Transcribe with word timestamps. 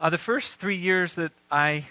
Uh, 0.00 0.08
the 0.10 0.18
first 0.18 0.60
three 0.60 0.76
years 0.76 1.14
that 1.14 1.32
I 1.50 1.86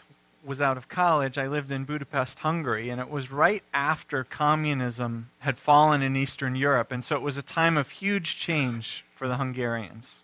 was 0.45 0.61
out 0.61 0.77
of 0.77 0.87
college, 0.87 1.37
I 1.37 1.47
lived 1.47 1.71
in 1.71 1.83
Budapest, 1.83 2.39
Hungary, 2.39 2.89
and 2.89 3.01
it 3.01 3.09
was 3.09 3.29
right 3.31 3.63
after 3.73 4.23
communism 4.23 5.29
had 5.39 5.57
fallen 5.57 6.01
in 6.01 6.15
Eastern 6.15 6.55
Europe. 6.55 6.89
And 6.89 7.03
so 7.03 7.17
it 7.17 7.21
was 7.21 7.37
a 7.37 7.41
time 7.41 7.75
of 7.75 7.89
huge 7.89 8.37
change 8.37 9.03
for 9.13 9.27
the 9.27 9.35
Hungarians. 9.35 10.23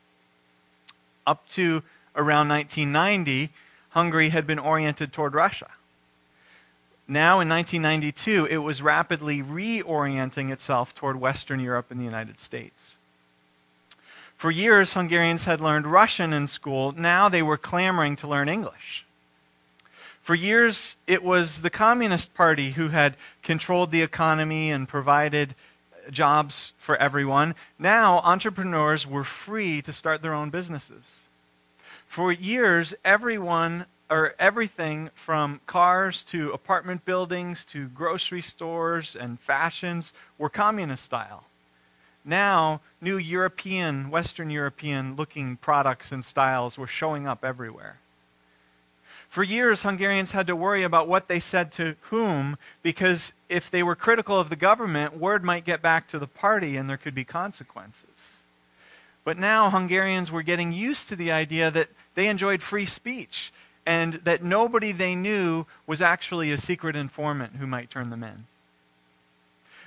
Up 1.27 1.45
to 1.49 1.83
around 2.15 2.47
1990, 2.47 3.49
Hungary 3.89 4.29
had 4.29 4.47
been 4.47 4.59
oriented 4.59 5.11
toward 5.11 5.33
Russia. 5.33 5.69
Now, 7.05 7.41
in 7.41 7.49
1992, 7.49 8.47
it 8.49 8.57
was 8.57 8.81
rapidly 8.81 9.43
reorienting 9.43 10.51
itself 10.51 10.95
toward 10.95 11.17
Western 11.17 11.59
Europe 11.59 11.87
and 11.89 11.99
the 11.99 12.05
United 12.05 12.39
States. 12.39 12.95
For 14.43 14.51
years, 14.51 14.91
Hungarians 14.91 15.45
had 15.45 15.61
learned 15.61 15.87
Russian 15.87 16.33
in 16.33 16.47
school. 16.47 16.91
Now 16.91 17.29
they 17.29 17.41
were 17.41 17.55
clamoring 17.55 18.17
to 18.17 18.27
learn 18.27 18.49
English. 18.49 19.05
For 20.21 20.35
years, 20.35 20.97
it 21.07 21.23
was 21.23 21.61
the 21.61 21.69
Communist 21.69 22.33
Party 22.33 22.71
who 22.71 22.89
had 22.89 23.15
controlled 23.41 23.91
the 23.91 24.01
economy 24.01 24.69
and 24.69 24.85
provided 24.85 25.55
jobs 26.11 26.73
for 26.77 26.97
everyone. 26.97 27.55
Now, 27.79 28.19
entrepreneurs 28.19 29.07
were 29.07 29.23
free 29.23 29.81
to 29.81 29.93
start 29.93 30.21
their 30.21 30.33
own 30.33 30.49
businesses. 30.49 31.23
For 32.05 32.29
years, 32.29 32.93
everyone 33.05 33.85
or 34.09 34.35
everything 34.39 35.09
from 35.15 35.61
cars 35.67 36.21
to 36.23 36.51
apartment 36.51 37.05
buildings 37.05 37.63
to 37.67 37.87
grocery 37.87 38.41
stores 38.41 39.15
and 39.15 39.39
fashions 39.39 40.11
were 40.37 40.49
communist 40.49 41.05
style. 41.05 41.45
Now, 42.25 42.81
new 43.01 43.17
European, 43.17 44.09
Western 44.09 44.49
European 44.49 45.15
looking 45.15 45.57
products 45.57 46.11
and 46.11 46.23
styles 46.23 46.77
were 46.77 46.87
showing 46.87 47.27
up 47.27 47.43
everywhere. 47.43 47.97
For 49.27 49.43
years, 49.43 49.81
Hungarians 49.81 50.31
had 50.31 50.45
to 50.47 50.55
worry 50.55 50.83
about 50.83 51.07
what 51.07 51.27
they 51.27 51.39
said 51.39 51.71
to 51.73 51.95
whom 52.11 52.57
because 52.83 53.33
if 53.49 53.69
they 53.71 53.81
were 53.81 53.95
critical 53.95 54.39
of 54.39 54.49
the 54.49 54.55
government, 54.55 55.17
word 55.17 55.43
might 55.43 55.65
get 55.65 55.81
back 55.81 56.07
to 56.09 56.19
the 56.19 56.27
party 56.27 56.77
and 56.77 56.87
there 56.87 56.97
could 56.97 57.15
be 57.15 57.23
consequences. 57.23 58.43
But 59.23 59.39
now 59.39 59.69
Hungarians 59.69 60.31
were 60.31 60.43
getting 60.43 60.71
used 60.71 61.09
to 61.09 61.15
the 61.15 61.31
idea 61.31 61.71
that 61.71 61.89
they 62.13 62.27
enjoyed 62.27 62.61
free 62.61 62.85
speech 62.85 63.51
and 63.85 64.13
that 64.23 64.43
nobody 64.43 64.91
they 64.91 65.15
knew 65.15 65.65
was 65.87 66.01
actually 66.01 66.51
a 66.51 66.57
secret 66.57 66.95
informant 66.95 67.55
who 67.55 67.67
might 67.67 67.89
turn 67.89 68.09
them 68.11 68.23
in. 68.23 68.45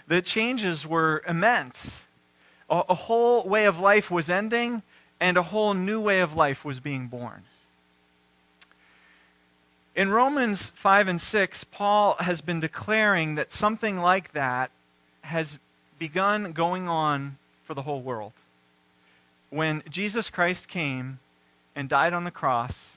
The 0.09 0.23
changes 0.23 0.87
were 0.87 1.23
immense. 1.27 2.05
A, 2.69 2.83
a, 2.89 2.95
whole 2.95 3.45
way 3.45 3.67
of 3.67 3.79
life 3.79 4.11
was 4.11 4.29
ending, 4.29 4.83
and 5.21 5.37
a 5.37 5.43
whole 5.43 5.75
new 5.75 6.01
way 6.01 6.21
of 6.21 6.35
life 6.35 6.65
was 6.65 6.81
being 6.81 7.07
born. 7.07 7.45
In 9.95 10.11
Romans 10.11 10.71
5 10.75 11.09
and 11.09 11.21
6, 11.21 11.65
Paul 11.65 12.17
has 12.21 12.41
been 12.41 12.61
declaring 12.61 13.37
that 13.37 13.53
something 13.53 13.99
like 13.99 14.33
that 14.33 14.71
has 15.23 15.59
begun 15.99 16.53
going 16.53 16.89
on 16.89 17.39
for 17.65 17.75
the 17.75 17.83
whole 17.83 18.03
world. 18.03 18.33
When 19.49 19.83
Jesus 19.89 20.29
Christ 20.29 20.69
came 20.69 21.21
and 21.75 21.89
died 21.89 22.13
on 22.13 22.25
the 22.25 22.31
cross, 22.31 22.97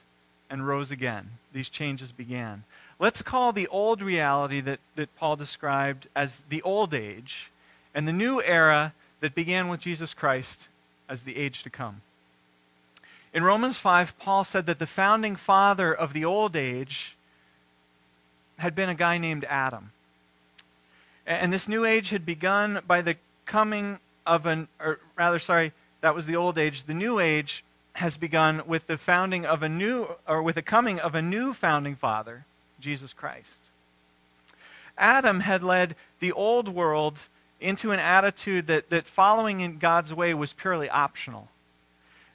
and 0.50 0.66
rose 0.66 0.90
again. 0.90 1.30
These 1.52 1.70
changes 1.70 2.10
began. 2.10 2.64
Let's 2.98 3.22
call 3.22 3.52
the 3.52 3.68
old 3.68 4.02
reality 4.02 4.60
that, 4.60 4.80
that 4.96 5.16
Paul 5.16 5.36
described 5.36 6.08
as 6.14 6.44
the 6.48 6.60
old 6.62 6.92
age, 6.92 7.50
and 7.94 8.06
the 8.06 8.12
new 8.12 8.42
era 8.42 8.92
that 9.20 9.34
began 9.34 9.68
with 9.68 9.80
Jesus 9.80 10.14
Christ 10.14 10.68
as 11.08 11.22
the 11.22 11.36
age 11.36 11.62
to 11.62 11.70
come. 11.70 12.02
In 13.32 13.44
Romans 13.44 13.78
5, 13.78 14.18
Paul 14.18 14.44
said 14.44 14.66
that 14.66 14.78
the 14.78 14.86
founding 14.86 15.36
father 15.36 15.94
of 15.94 16.12
the 16.12 16.24
old 16.24 16.56
age 16.56 17.16
had 18.58 18.74
been 18.74 18.88
a 18.88 18.94
guy 18.94 19.18
named 19.18 19.44
Adam. 19.48 19.92
And 21.26 21.52
this 21.52 21.68
new 21.68 21.84
age 21.84 22.10
had 22.10 22.26
begun 22.26 22.80
by 22.86 23.02
the 23.02 23.16
coming 23.46 23.98
of 24.26 24.46
an, 24.46 24.68
or 24.80 24.98
rather, 25.16 25.38
sorry, 25.38 25.72
that 26.00 26.14
was 26.14 26.26
the 26.26 26.36
old 26.36 26.58
age. 26.58 26.84
The 26.84 26.94
new 26.94 27.20
age 27.20 27.62
has 27.94 28.16
begun 28.16 28.62
with 28.66 28.86
the 28.86 28.98
founding 28.98 29.46
of 29.46 29.62
a 29.62 29.68
new, 29.68 30.08
or 30.26 30.42
with 30.42 30.56
the 30.56 30.62
coming 30.62 30.98
of 30.98 31.14
a 31.14 31.22
new 31.22 31.52
founding 31.52 31.94
father, 31.94 32.44
Jesus 32.80 33.12
Christ. 33.12 33.70
Adam 34.98 35.40
had 35.40 35.62
led 35.62 35.94
the 36.18 36.32
old 36.32 36.68
world 36.68 37.22
into 37.60 37.92
an 37.92 38.00
attitude 38.00 38.66
that, 38.66 38.90
that 38.90 39.06
following 39.06 39.60
in 39.60 39.78
God's 39.78 40.14
way 40.14 40.34
was 40.34 40.52
purely 40.52 40.88
optional. 40.88 41.48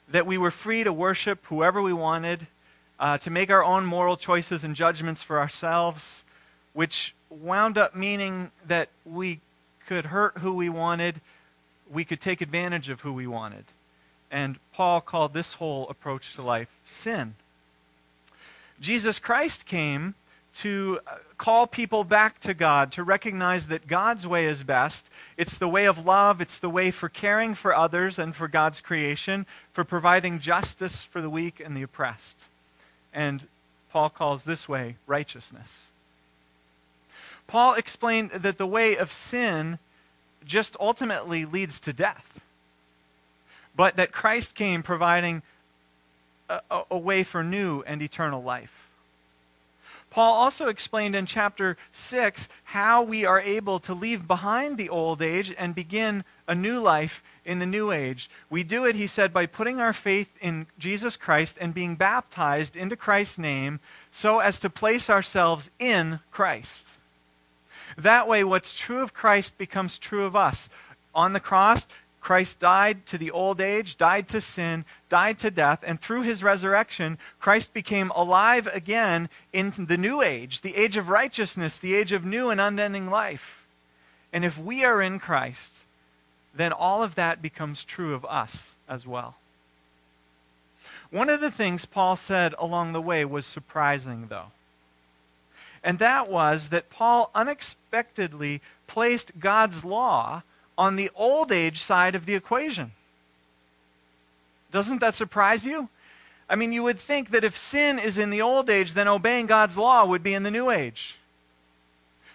That 0.08 0.26
we 0.26 0.38
were 0.38 0.50
free 0.50 0.84
to 0.84 0.92
worship 0.92 1.44
whoever 1.46 1.82
we 1.82 1.92
wanted, 1.92 2.46
uh, 2.98 3.18
to 3.18 3.30
make 3.30 3.50
our 3.50 3.64
own 3.64 3.84
moral 3.84 4.16
choices 4.16 4.64
and 4.64 4.74
judgments 4.74 5.22
for 5.22 5.38
ourselves, 5.38 6.24
which 6.72 7.14
wound 7.28 7.76
up 7.76 7.94
meaning 7.94 8.50
that 8.66 8.88
we 9.04 9.40
could 9.86 10.06
hurt 10.06 10.38
who 10.38 10.54
we 10.54 10.68
wanted, 10.68 11.20
we 11.90 12.04
could 12.04 12.20
take 12.20 12.40
advantage 12.40 12.88
of 12.88 13.00
who 13.00 13.12
we 13.12 13.26
wanted. 13.26 13.64
And 14.30 14.58
Paul 14.72 15.00
called 15.00 15.34
this 15.34 15.54
whole 15.54 15.88
approach 15.88 16.34
to 16.34 16.42
life 16.42 16.68
sin. 16.84 17.34
Jesus 18.80 19.18
Christ 19.18 19.66
came 19.66 20.14
to 20.54 21.00
uh, 21.06 21.16
call 21.38 21.66
people 21.66 22.04
back 22.04 22.40
to 22.40 22.54
God, 22.54 22.92
to 22.92 23.02
recognize 23.02 23.68
that 23.68 23.86
God's 23.86 24.26
way 24.26 24.46
is 24.46 24.62
best. 24.62 25.10
It's 25.36 25.58
the 25.58 25.68
way 25.68 25.86
of 25.86 26.04
love, 26.04 26.40
it's 26.40 26.58
the 26.58 26.70
way 26.70 26.90
for 26.90 27.08
caring 27.08 27.54
for 27.54 27.74
others 27.74 28.18
and 28.18 28.34
for 28.34 28.48
God's 28.48 28.80
creation, 28.80 29.46
for 29.72 29.84
providing 29.84 30.38
justice 30.38 31.02
for 31.02 31.20
the 31.20 31.30
weak 31.30 31.60
and 31.64 31.76
the 31.76 31.82
oppressed. 31.82 32.46
And 33.12 33.46
Paul 33.92 34.10
calls 34.10 34.44
this 34.44 34.68
way 34.68 34.96
righteousness. 35.06 35.90
Paul 37.46 37.74
explained 37.74 38.30
that 38.30 38.58
the 38.58 38.66
way 38.66 38.96
of 38.96 39.12
sin 39.12 39.78
just 40.44 40.76
ultimately 40.80 41.44
leads 41.44 41.80
to 41.80 41.92
death 41.92 42.40
but 43.76 43.96
that 43.96 44.10
Christ 44.10 44.54
came 44.54 44.82
providing 44.82 45.42
a, 46.48 46.60
a, 46.70 46.82
a 46.92 46.98
way 46.98 47.22
for 47.22 47.44
new 47.44 47.82
and 47.86 48.00
eternal 48.00 48.42
life. 48.42 48.85
Paul 50.16 50.32
also 50.32 50.68
explained 50.68 51.14
in 51.14 51.26
chapter 51.26 51.76
6 51.92 52.48
how 52.64 53.02
we 53.02 53.26
are 53.26 53.38
able 53.38 53.78
to 53.80 53.92
leave 53.92 54.26
behind 54.26 54.78
the 54.78 54.88
old 54.88 55.20
age 55.20 55.54
and 55.58 55.74
begin 55.74 56.24
a 56.48 56.54
new 56.54 56.80
life 56.80 57.22
in 57.44 57.58
the 57.58 57.66
new 57.66 57.92
age. 57.92 58.30
We 58.48 58.62
do 58.62 58.86
it, 58.86 58.96
he 58.96 59.08
said, 59.08 59.30
by 59.34 59.44
putting 59.44 59.78
our 59.78 59.92
faith 59.92 60.32
in 60.40 60.68
Jesus 60.78 61.18
Christ 61.18 61.58
and 61.60 61.74
being 61.74 61.96
baptized 61.96 62.76
into 62.76 62.96
Christ's 62.96 63.36
name 63.36 63.78
so 64.10 64.38
as 64.38 64.58
to 64.60 64.70
place 64.70 65.10
ourselves 65.10 65.68
in 65.78 66.20
Christ. 66.30 66.96
That 67.98 68.26
way, 68.26 68.42
what's 68.42 68.72
true 68.72 69.02
of 69.02 69.12
Christ 69.12 69.58
becomes 69.58 69.98
true 69.98 70.24
of 70.24 70.34
us. 70.34 70.70
On 71.14 71.34
the 71.34 71.40
cross, 71.40 71.86
Christ 72.26 72.58
died 72.58 73.06
to 73.06 73.18
the 73.18 73.30
old 73.30 73.60
age, 73.60 73.96
died 73.96 74.26
to 74.30 74.40
sin, 74.40 74.84
died 75.08 75.38
to 75.38 75.48
death, 75.48 75.84
and 75.86 76.00
through 76.00 76.22
his 76.22 76.42
resurrection, 76.42 77.18
Christ 77.38 77.72
became 77.72 78.10
alive 78.16 78.66
again 78.66 79.28
in 79.52 79.72
the 79.78 79.96
new 79.96 80.22
age, 80.22 80.62
the 80.62 80.74
age 80.74 80.96
of 80.96 81.08
righteousness, 81.08 81.78
the 81.78 81.94
age 81.94 82.10
of 82.10 82.24
new 82.24 82.50
and 82.50 82.60
unending 82.60 83.10
life. 83.10 83.64
And 84.32 84.44
if 84.44 84.58
we 84.58 84.82
are 84.82 85.00
in 85.00 85.20
Christ, 85.20 85.84
then 86.52 86.72
all 86.72 87.00
of 87.00 87.14
that 87.14 87.40
becomes 87.40 87.84
true 87.84 88.12
of 88.12 88.24
us 88.24 88.74
as 88.88 89.06
well. 89.06 89.36
One 91.12 91.30
of 91.30 91.40
the 91.40 91.52
things 91.52 91.84
Paul 91.84 92.16
said 92.16 92.56
along 92.58 92.92
the 92.92 93.00
way 93.00 93.24
was 93.24 93.46
surprising, 93.46 94.26
though. 94.30 94.50
And 95.80 96.00
that 96.00 96.28
was 96.28 96.70
that 96.70 96.90
Paul 96.90 97.30
unexpectedly 97.36 98.62
placed 98.88 99.38
God's 99.38 99.84
law 99.84 100.42
on 100.78 100.96
the 100.96 101.10
old 101.14 101.52
age 101.52 101.80
side 101.80 102.14
of 102.14 102.26
the 102.26 102.34
equation. 102.34 102.92
Doesn't 104.70 105.00
that 105.00 105.14
surprise 105.14 105.64
you? 105.64 105.88
I 106.48 106.56
mean, 106.56 106.72
you 106.72 106.82
would 106.82 106.98
think 106.98 107.30
that 107.30 107.44
if 107.44 107.56
sin 107.56 107.98
is 107.98 108.18
in 108.18 108.30
the 108.30 108.42
old 108.42 108.70
age, 108.70 108.94
then 108.94 109.08
obeying 109.08 109.46
God's 109.46 109.78
law 109.78 110.04
would 110.04 110.22
be 110.22 110.34
in 110.34 110.42
the 110.42 110.50
new 110.50 110.70
age. 110.70 111.16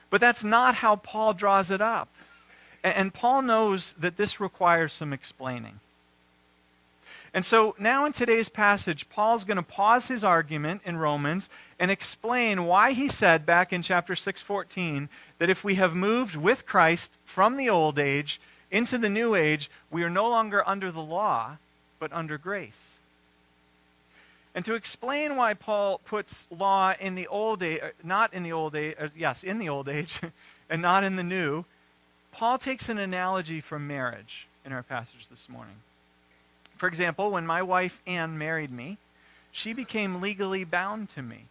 But 0.10 0.20
that's 0.20 0.44
not 0.44 0.76
how 0.76 0.98
Paul 0.98 1.34
draws 1.34 1.72
it 1.72 1.82
up. 1.82 2.10
And 2.84 3.14
Paul 3.14 3.44
knows 3.44 3.94
that 3.94 4.18
this 4.18 4.40
requires 4.40 4.92
some 4.92 5.14
explaining. 5.14 5.80
And 7.34 7.46
so 7.46 7.76
now 7.80 8.06
in 8.06 8.12
today's 8.12 8.50
passage, 8.50 9.10
Paul's 9.10 9.46
going 9.46 9.58
to 9.58 9.64
pause 9.64 10.10
his 10.10 10.24
argument 10.24 10.82
in 10.84 10.98
Romans 10.98 11.50
and 11.80 11.90
explain 11.90 12.66
why 12.66 12.92
he 12.92 13.08
said 13.08 13.46
back 13.46 13.72
in 13.72 13.82
chapter 13.82 14.16
6:14 14.16 15.08
that 15.40 15.50
if 15.50 15.64
we 15.64 15.76
have 15.76 15.96
moved 15.96 16.36
with 16.36 16.66
Christ 16.66 17.18
from 17.26 17.56
the 17.56 17.70
old 17.70 17.98
age 17.98 18.42
into 18.70 18.98
the 18.98 19.10
new 19.10 19.34
age, 19.34 19.72
we 19.90 20.04
are 20.04 20.10
no 20.10 20.30
longer 20.30 20.68
under 20.68 20.92
the 20.92 21.02
law, 21.02 21.58
but 22.00 22.12
under 22.12 22.38
grace. 22.38 22.98
And 24.54 24.66
to 24.66 24.76
explain 24.76 25.38
why 25.38 25.54
Paul 25.54 26.00
puts 26.00 26.48
law 26.52 26.94
in 27.00 27.16
the 27.16 27.28
old 27.28 27.64
age, 27.64 27.82
uh, 27.82 27.90
not 28.04 28.34
in 28.34 28.44
the 28.44 28.52
old 28.52 28.76
age, 28.76 28.96
uh, 29.00 29.08
yes, 29.16 29.44
in 29.44 29.60
the 29.60 29.70
old 29.70 29.88
age, 29.88 30.20
and 30.70 30.82
not 30.82 31.06
in 31.06 31.16
the 31.16 31.24
new, 31.24 31.64
Paul 32.34 32.58
takes 32.58 32.90
an 32.90 32.98
analogy 32.98 33.62
from 33.62 33.88
marriage 33.88 34.48
in 34.66 34.74
our 34.74 34.84
passage 34.84 35.30
this 35.30 35.48
morning. 35.48 35.76
For 36.82 36.88
example, 36.88 37.30
when 37.30 37.46
my 37.46 37.62
wife 37.62 38.02
Anne 38.08 38.40
married 38.40 38.72
me, 38.72 38.98
she 39.52 39.72
became 39.72 40.20
legally 40.20 40.64
bound 40.64 41.10
to 41.10 41.22
me. 41.22 41.46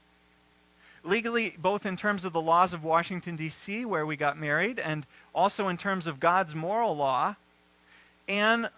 Legally, 1.04 1.54
both 1.56 1.86
in 1.86 1.96
terms 1.96 2.24
of 2.24 2.32
the 2.32 2.40
laws 2.40 2.72
of 2.72 2.82
Washington, 2.82 3.36
D.C., 3.36 3.84
where 3.84 4.04
we 4.04 4.16
got 4.16 4.36
married, 4.36 4.80
and 4.80 5.06
also 5.32 5.68
in 5.68 5.76
terms 5.76 6.08
of 6.08 6.18
God's 6.18 6.56
moral 6.56 6.96
law, 6.96 7.36
Anne 8.26 8.70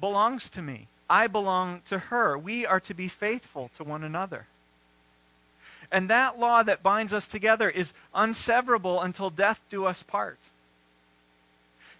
belongs 0.00 0.50
to 0.50 0.60
me. 0.60 0.88
I 1.08 1.28
belong 1.28 1.82
to 1.84 2.00
her. 2.00 2.36
We 2.36 2.66
are 2.66 2.80
to 2.80 2.92
be 2.92 3.06
faithful 3.06 3.70
to 3.76 3.84
one 3.84 4.02
another. 4.02 4.46
And 5.92 6.10
that 6.10 6.40
law 6.40 6.64
that 6.64 6.82
binds 6.82 7.12
us 7.12 7.28
together 7.28 7.70
is 7.70 7.94
unseverable 8.12 9.00
until 9.00 9.30
death 9.30 9.60
do 9.70 9.84
us 9.84 10.02
part. 10.02 10.40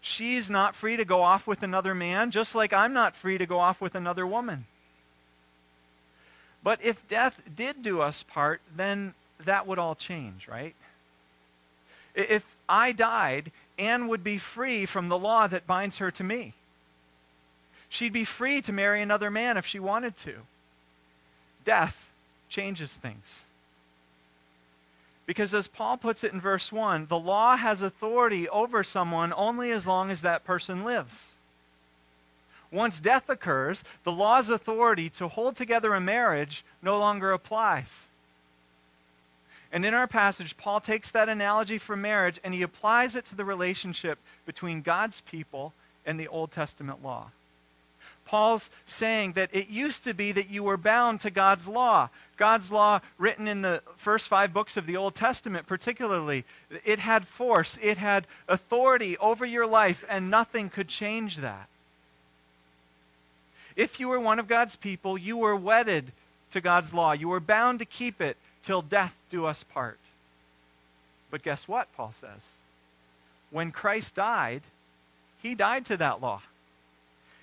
She's 0.05 0.51
not 0.51 0.75
free 0.75 0.97
to 0.97 1.05
go 1.05 1.23
off 1.23 1.47
with 1.47 1.63
another 1.63 1.95
man, 1.95 2.33
just 2.33 2.57
like 2.57 2.73
I'm 2.73 2.93
not 2.93 3.15
free 3.15 3.39
to 3.39 3.47
go 3.47 3.61
off 3.61 3.81
with 3.81 3.95
another 3.95 4.27
woman. 4.27 4.67
But 6.65 6.81
if 6.83 7.07
death 7.07 7.41
did 7.55 7.85
do 7.85 8.01
us 8.03 8.25
part, 8.25 8.61
then 8.75 9.15
that 9.45 9.65
would 9.67 9.79
all 9.79 9.95
change, 9.95 10.49
right? 10.49 10.75
If 12.17 12.57
I 12.69 12.91
died, 12.91 13.53
Anne 13.79 14.09
would 14.09 14.25
be 14.25 14.39
free 14.39 14.87
from 14.87 15.09
the 15.09 15.17
law 15.17 15.47
that 15.47 15.69
binds 15.69 15.99
her 15.99 16.11
to 16.11 16.25
me. 16.25 16.55
She'd 17.89 18.13
be 18.13 18.25
free 18.25 18.61
to 18.63 18.73
marry 18.73 19.03
another 19.03 19.31
man 19.31 19.57
if 19.57 19.67
she 19.67 19.79
wanted 19.79 20.17
to. 20.19 20.35
Death 21.63 22.11
changes 22.49 22.95
things. 22.95 23.45
Because 25.27 25.55
as 25.55 25.69
Paul 25.69 25.97
puts 25.97 26.25
it 26.25 26.33
in 26.33 26.41
verse 26.41 26.73
1, 26.73 27.07
the 27.07 27.19
law 27.19 27.57
has 27.57 27.81
authority 27.81 28.49
over 28.49 28.83
someone 28.83 29.33
only 29.35 29.71
as 29.71 29.87
long 29.87 30.11
as 30.11 30.23
that 30.23 30.45
person 30.45 30.85
lives. 30.85 31.35
Once 32.73 33.01
death 33.01 33.29
occurs, 33.29 33.85
the 34.03 34.13
law's 34.13 34.49
authority 34.49 35.09
to 35.11 35.29
hold 35.29 35.55
together 35.55 35.95
a 35.95 36.01
marriage 36.01 36.65
no 36.83 36.99
longer 36.99 37.33
applies. 37.33 38.09
And 39.71 39.87
in 39.87 39.95
our 39.95 40.07
passage, 40.07 40.57
Paul 40.57 40.81
takes 40.81 41.11
that 41.11 41.29
analogy 41.29 41.79
for 41.79 41.97
marriage 41.97 42.41
and 42.43 42.53
he 42.53 42.63
applies 42.63 43.15
it 43.15 43.25
to 43.27 43.35
the 43.35 43.45
relationship 43.45 44.19
between 44.45 44.83
God's 44.83 45.21
people 45.21 45.73
and 46.05 46.19
the 46.19 46.29
Old 46.29 46.51
Testament 46.51 47.03
law. 47.03 47.31
Paul's 48.25 48.71
saying 48.87 49.33
that 49.33 49.51
it 49.53 49.69
used 49.69 50.05
to 50.05 50.15
be 50.15 50.33
that 50.33 50.49
you 50.49 50.63
were 50.63 50.77
bound 50.77 51.21
to 51.21 51.31
God's 51.31 51.69
law. 51.69 52.09
God's 52.37 52.73
law, 52.73 53.01
written 53.19 53.47
in 53.47 53.63
the 53.63 53.83
first 53.97 54.29
five 54.29 54.53
books 54.53 54.77
of 54.77 54.87
the 54.87 54.97
Old 54.97 55.15
Testament, 55.15 55.67
particularly, 55.67 56.45
it 56.85 56.99
had 56.99 57.27
force, 57.27 57.79
it 57.83 57.99
had 57.99 58.27
authority 58.49 59.17
over 59.19 59.45
your 59.45 59.67
life, 59.67 60.05
and 60.09 60.31
nothing 60.31 60.71
could 60.71 60.89
change 60.89 61.39
that. 61.39 61.69
If 63.77 64.01
you 64.01 64.09
were 64.09 64.21
one 64.21 64.39
of 64.39 64.49
God's 64.49 64.77
people, 64.77 65.17
you 65.17 65.37
were 65.37 65.57
wedded 65.57 66.13
to 66.51 66.61
God's 66.61 66.93
law. 66.93 67.13
You 67.13 67.29
were 67.29 67.41
bound 67.41 67.79
to 67.79 67.85
keep 67.85 68.21
it 68.21 68.37
till 68.63 68.83
death 68.83 69.15
do 69.31 69.47
us 69.47 69.63
part. 69.63 69.99
But 71.31 71.43
guess 71.43 71.67
what, 71.67 71.89
Paul 71.97 72.13
says? 72.21 72.43
When 73.51 73.73
Christ 73.73 74.15
died, 74.15 74.63
he 75.43 75.55
died 75.55 75.87
to 75.87 75.97
that 75.97 76.21
law. 76.21 76.43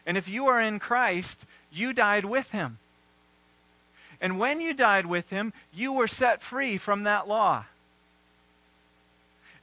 And 0.10 0.18
if 0.18 0.28
you 0.28 0.48
are 0.48 0.60
in 0.60 0.80
Christ, 0.80 1.46
you 1.72 1.94
died 1.94 2.26
with 2.26 2.50
him. 2.50 2.80
And 4.20 4.40
when 4.40 4.60
you 4.60 4.74
died 4.74 5.06
with 5.06 5.30
him, 5.30 5.54
you 5.72 5.94
were 5.94 6.08
set 6.08 6.42
free 6.42 6.78
from 6.78 7.04
that 7.04 7.28
law. 7.28 7.66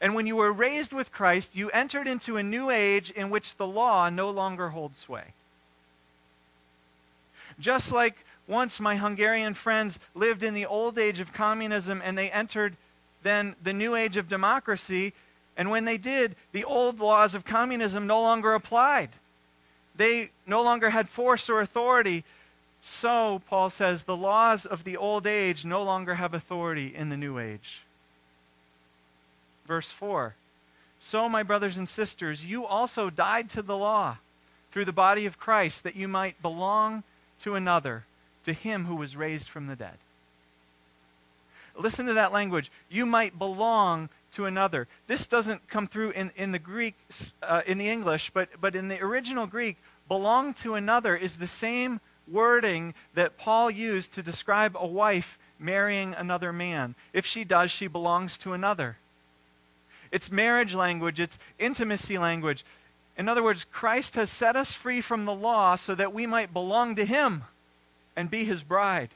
And 0.01 0.15
when 0.15 0.29
you 0.29 0.37
were 0.37 0.53
raised 0.53 0.93
with 0.93 1.11
Christ, 1.11 1.57
you 1.57 1.69
entered 1.73 2.07
into 2.07 2.37
a 2.37 2.45
new 2.45 2.71
age 2.71 3.11
in 3.11 3.29
which 3.29 3.57
the 3.57 3.67
law 3.67 4.09
no 4.09 4.31
longer 4.31 4.69
holds 4.69 5.01
sway. 5.01 5.35
Just 7.59 7.91
like 7.91 8.25
once 8.47 8.79
my 8.79 8.99
Hungarian 8.99 9.53
friends 9.53 9.99
lived 10.15 10.45
in 10.45 10.55
the 10.55 10.67
old 10.67 10.97
age 10.97 11.19
of 11.19 11.33
communism 11.33 12.01
and 12.05 12.17
they 12.17 12.31
entered 12.31 12.77
then 13.25 13.57
the 13.61 13.73
new 13.73 13.97
age 13.97 14.17
of 14.17 14.29
democracy, 14.29 15.13
and 15.57 15.71
when 15.71 15.87
they 15.87 15.99
did, 15.99 16.37
the 16.53 16.63
old 16.63 17.01
laws 17.01 17.35
of 17.35 17.45
communism 17.45 18.07
no 18.07 18.23
longer 18.23 18.55
applied. 18.55 19.11
They 19.97 20.31
no 20.47 20.63
longer 20.63 20.91
had 20.91 21.09
force 21.09 21.49
or 21.49 21.61
authority. 21.61 22.25
So, 22.81 23.43
Paul 23.49 23.71
says, 23.71 24.03
the 24.03 24.17
laws 24.17 24.67
of 24.67 24.85
the 24.85 24.97
old 24.97 25.27
age 25.27 25.65
no 25.65 25.83
longer 25.83 26.15
have 26.17 26.35
authority 26.35 26.95
in 26.95 27.09
the 27.09 27.17
new 27.17 27.39
age. 27.39 27.83
Verse 29.67 29.91
4 29.91 30.35
So, 30.99 31.29
my 31.29 31.43
brothers 31.43 31.77
and 31.77 31.89
sisters, 31.89 32.45
you 32.45 32.65
also 32.65 33.11
died 33.11 33.49
to 33.51 33.63
the 33.63 33.77
law 33.77 34.19
through 34.71 34.85
the 34.85 34.93
body 34.93 35.27
of 35.27 35.39
Christ, 35.39 35.83
that 35.85 35.97
you 35.97 36.07
might 36.07 36.41
belong 36.43 37.03
to 37.41 37.55
another, 37.55 38.05
to 38.45 38.53
him 38.53 38.85
who 38.85 38.97
was 38.97 39.17
raised 39.17 39.49
from 39.49 39.67
the 39.67 39.77
dead. 39.77 39.97
Listen 41.79 42.07
to 42.07 42.15
that 42.15 42.33
language. 42.33 42.71
You 42.89 43.07
might 43.07 43.39
belong 43.39 44.09
to 44.33 44.47
another. 44.47 44.89
This 45.07 45.27
doesn't 45.27 45.69
come 45.69 45.87
through 45.87 46.11
in, 46.11 46.31
in 46.37 46.53
the 46.53 46.59
Greek, 46.59 46.95
uh, 47.43 47.63
in 47.67 47.79
the 47.79 47.89
English, 47.89 48.31
but, 48.35 48.49
but 48.61 48.75
in 48.75 48.89
the 48.89 49.01
original 49.03 49.47
Greek, 49.47 49.77
belong 50.09 50.55
to 50.55 50.75
another 50.75 51.17
is 51.17 51.37
the 51.37 51.47
same 51.47 52.01
wording 52.29 52.95
that 53.15 53.39
Paul 53.39 53.71
used 53.71 54.13
to 54.13 54.23
describe 54.23 54.77
a 54.77 54.87
wife 54.87 55.39
marrying 55.59 56.15
another 56.15 56.53
man. 56.53 56.95
If 57.13 57.25
she 57.25 57.45
does, 57.45 57.71
she 57.71 57.87
belongs 57.87 58.37
to 58.39 58.53
another. 58.53 58.99
It's 60.11 60.31
marriage 60.31 60.75
language, 60.75 61.21
it's 61.21 61.39
intimacy 61.59 62.19
language. 62.19 62.65
In 63.17 63.29
other 63.29 63.43
words, 63.43 63.65
Christ 63.65 64.15
has 64.17 64.31
set 64.31 64.57
us 64.57 64.73
free 64.73 65.01
from 65.01 65.25
the 65.25 65.35
law 65.35 65.77
so 65.77 65.95
that 65.95 66.13
we 66.13 66.27
might 66.27 66.53
belong 66.53 66.97
to 66.97 67.05
Him 67.05 67.45
and 68.15 68.31
be 68.31 68.45
His 68.45 68.63
bride. 68.63 69.11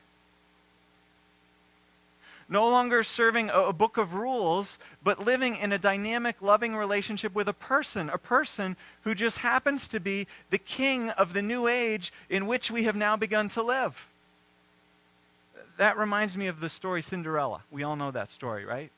No 2.50 2.69
longer 2.69 3.05
serving 3.05 3.49
a, 3.49 3.67
a, 3.67 3.73
book 3.73 3.97
of 3.97 4.14
rules, 4.14 4.81
but 5.05 5.25
living 5.25 5.56
in 5.56 5.70
a 5.70 5.79
dynamic, 5.79 6.43
loving 6.43 6.75
relationship 6.75 7.32
with 7.32 7.49
a 7.49 7.52
person, 7.52 8.11
a 8.11 8.19
person 8.19 8.76
who 9.05 9.14
just 9.14 9.38
happens 9.38 9.87
to 9.87 10.00
be 10.00 10.26
the 10.50 10.58
king 10.58 11.11
of 11.11 11.32
the 11.32 11.43
new 11.43 11.69
age 11.69 12.12
in 12.29 12.49
which 12.49 12.69
we 12.69 12.82
have 12.82 12.97
now 12.97 13.17
begun 13.17 13.49
to 13.50 13.62
live. 13.62 14.08
That 15.76 15.97
reminds 15.97 16.37
me 16.37 16.49
of 16.49 16.58
the 16.58 16.69
story 16.69 17.02
Cinderella. 17.02 17.62
We 17.70 17.85
all 17.85 17.94
know 17.94 18.11
that 18.11 18.32
story, 18.32 18.64
right? 18.64 18.91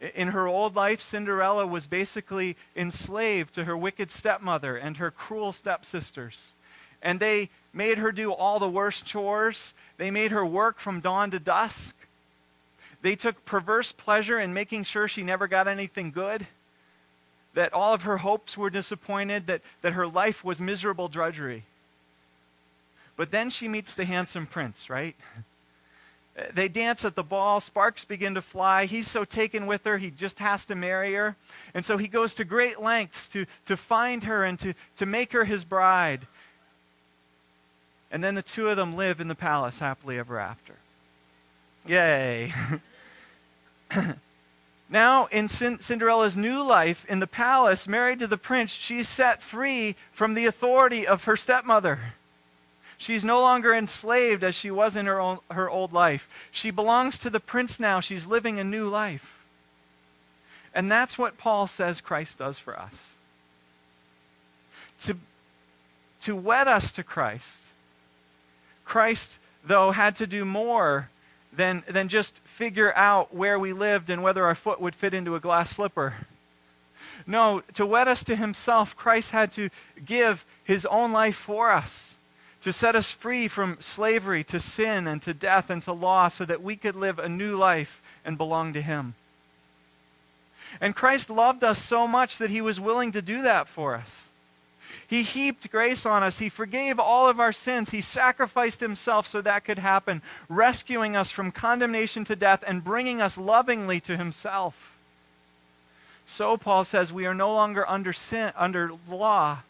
In 0.00 0.28
her 0.28 0.48
old 0.48 0.74
life, 0.74 1.00
Cinderella 1.00 1.64
was 1.64 1.86
basically 1.86 2.56
enslaved 2.74 3.54
to 3.54 3.64
her 3.64 3.76
wicked 3.76 4.10
stepmother 4.10 4.76
and 4.76 4.96
her 4.96 5.12
cruel 5.12 5.52
stepsisters. 5.52 6.54
And 7.00 7.20
they 7.20 7.50
made 7.72 7.98
her 7.98 8.10
do 8.10 8.32
all 8.32 8.58
the 8.58 8.68
worst 8.68 9.06
chores. 9.06 9.74
They 9.96 10.10
made 10.10 10.32
her 10.32 10.44
work 10.44 10.80
from 10.80 11.00
dawn 11.00 11.30
to 11.30 11.38
dusk. 11.38 11.94
They 13.02 13.16
took 13.16 13.44
perverse 13.44 13.92
pleasure 13.92 14.38
in 14.38 14.52
making 14.52 14.84
sure 14.84 15.08
she 15.08 15.22
never 15.22 15.46
got 15.46 15.68
anything 15.68 16.10
good, 16.10 16.46
that 17.54 17.72
all 17.72 17.94
of 17.94 18.02
her 18.02 18.18
hopes 18.18 18.56
were 18.56 18.70
disappointed, 18.70 19.46
that, 19.46 19.62
that 19.82 19.92
her 19.92 20.06
life 20.06 20.44
was 20.44 20.60
miserable 20.60 21.08
drudgery. 21.08 21.64
But 23.16 23.30
then 23.30 23.50
she 23.50 23.68
meets 23.68 23.94
the 23.94 24.04
handsome 24.04 24.46
prince, 24.46 24.88
right? 24.88 25.16
They 26.54 26.68
dance 26.68 27.04
at 27.04 27.16
the 27.16 27.24
ball. 27.24 27.60
Sparks 27.60 28.04
begin 28.04 28.34
to 28.36 28.42
fly. 28.42 28.84
He's 28.84 29.08
so 29.08 29.24
taken 29.24 29.66
with 29.66 29.84
her, 29.84 29.98
he 29.98 30.10
just 30.10 30.38
has 30.38 30.64
to 30.66 30.76
marry 30.76 31.14
her. 31.14 31.34
And 31.74 31.84
so 31.84 31.96
he 31.96 32.06
goes 32.06 32.32
to 32.36 32.44
great 32.44 32.80
lengths 32.80 33.28
to, 33.30 33.46
to 33.64 33.76
find 33.76 34.22
her 34.22 34.44
and 34.44 34.56
to, 34.60 34.74
to 34.96 35.04
make 35.04 35.32
her 35.32 35.46
his 35.46 35.64
bride. 35.64 36.28
And 38.12 38.22
then 38.22 38.36
the 38.36 38.42
two 38.42 38.68
of 38.68 38.76
them 38.76 38.96
live 38.96 39.20
in 39.20 39.26
the 39.26 39.34
palace 39.34 39.80
happily 39.80 40.16
ever 40.16 40.38
after. 40.38 40.76
Yay. 41.88 42.52
now, 44.90 45.26
in 45.26 45.48
Cinderella's 45.48 46.36
new 46.36 46.62
life 46.62 47.06
in 47.08 47.18
the 47.18 47.26
palace, 47.26 47.88
married 47.88 48.18
to 48.18 48.26
the 48.26 48.36
prince, 48.36 48.70
she's 48.70 49.08
set 49.08 49.42
free 49.42 49.96
from 50.12 50.34
the 50.34 50.44
authority 50.44 51.06
of 51.06 51.24
her 51.24 51.36
stepmother. 51.36 52.14
She's 52.98 53.24
no 53.24 53.40
longer 53.40 53.72
enslaved 53.72 54.44
as 54.44 54.54
she 54.54 54.70
was 54.70 54.96
in 54.96 55.06
her, 55.06 55.18
own, 55.18 55.38
her 55.50 55.70
old 55.70 55.92
life. 55.92 56.28
She 56.50 56.70
belongs 56.70 57.18
to 57.20 57.30
the 57.30 57.40
prince 57.40 57.80
now. 57.80 58.00
She's 58.00 58.26
living 58.26 58.58
a 58.58 58.64
new 58.64 58.86
life. 58.86 59.38
And 60.74 60.90
that's 60.90 61.16
what 61.16 61.38
Paul 61.38 61.66
says 61.68 62.02
Christ 62.02 62.38
does 62.38 62.58
for 62.58 62.78
us. 62.78 63.14
To, 65.04 65.16
to 66.20 66.36
wed 66.36 66.68
us 66.68 66.90
to 66.92 67.02
Christ, 67.02 67.62
Christ, 68.84 69.38
though, 69.64 69.92
had 69.92 70.16
to 70.16 70.26
do 70.26 70.44
more 70.44 71.08
than, 71.52 71.82
than 71.88 72.08
just 72.08 72.40
figure 72.44 72.94
out 72.94 73.34
where 73.34 73.58
we 73.58 73.72
lived 73.72 74.10
and 74.10 74.22
whether 74.22 74.44
our 74.44 74.54
foot 74.54 74.80
would 74.80 74.94
fit 74.94 75.14
into 75.14 75.34
a 75.34 75.40
glass 75.40 75.70
slipper. 75.70 76.26
No, 77.26 77.62
to 77.74 77.84
wed 77.84 78.08
us 78.08 78.22
to 78.24 78.36
himself, 78.36 78.96
Christ 78.96 79.32
had 79.32 79.52
to 79.52 79.70
give 80.04 80.46
his 80.64 80.86
own 80.86 81.12
life 81.12 81.36
for 81.36 81.70
us 81.72 82.16
to 82.60 82.72
set 82.72 82.96
us 82.96 83.10
free 83.10 83.48
from 83.48 83.76
slavery 83.80 84.42
to 84.44 84.58
sin 84.58 85.06
and 85.06 85.22
to 85.22 85.32
death 85.32 85.70
and 85.70 85.82
to 85.82 85.92
law 85.92 86.28
so 86.28 86.44
that 86.44 86.62
we 86.62 86.76
could 86.76 86.96
live 86.96 87.18
a 87.18 87.28
new 87.28 87.56
life 87.56 88.02
and 88.24 88.36
belong 88.36 88.72
to 88.72 88.82
Him. 88.82 89.14
And 90.80 90.94
Christ 90.94 91.30
loved 91.30 91.64
us 91.64 91.82
so 91.82 92.06
much 92.06 92.38
that 92.38 92.50
He 92.50 92.60
was 92.60 92.80
willing 92.80 93.12
to 93.12 93.22
do 93.22 93.42
that 93.42 93.68
for 93.68 93.94
us. 93.94 94.28
He 95.08 95.22
heaped 95.22 95.70
grace 95.70 96.04
on 96.04 96.22
us. 96.22 96.38
He 96.38 96.50
forgave 96.50 97.00
all 97.00 97.30
of 97.30 97.40
our 97.40 97.50
sins. 97.50 97.90
He 97.90 98.02
sacrificed 98.02 98.80
himself 98.80 99.26
so 99.26 99.40
that 99.40 99.64
could 99.64 99.78
happen, 99.78 100.20
rescuing 100.50 101.16
us 101.16 101.30
from 101.30 101.50
condemnation 101.50 102.24
to 102.24 102.36
death 102.36 102.62
and 102.66 102.84
bringing 102.84 103.22
us 103.22 103.38
lovingly 103.38 104.00
to 104.00 104.18
himself. 104.18 104.98
So 106.26 106.58
Paul 106.58 106.84
says 106.84 107.10
we 107.10 107.24
are 107.24 107.34
no 107.34 107.54
longer 107.54 107.88
under 107.88 108.12
sin 108.12 108.52
under 108.54 108.92
law, 109.08 109.60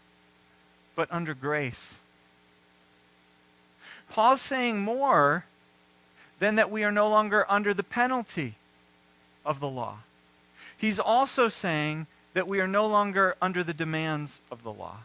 but 0.97 1.07
under 1.12 1.35
grace. 1.35 1.95
Paul's 4.11 4.40
saying 4.40 4.80
more 4.80 5.45
than 6.40 6.57
that 6.57 6.68
we 6.68 6.83
are 6.83 6.90
no 6.90 7.09
longer 7.09 7.47
under 7.49 7.73
the 7.73 7.85
penalty 7.85 8.57
of 9.47 9.61
the 9.61 9.68
law. 9.68 9.99
He's 10.76 10.99
also 10.99 11.49
saying 11.49 12.09
that 12.35 12.49
we 12.49 12.59
are 12.59 12.66
no 12.66 12.88
longer 12.88 13.37
under 13.40 13.62
the 13.62 13.73
demands 13.73 14.40
of 14.50 14.64
the 14.64 14.73
law. 14.73 14.99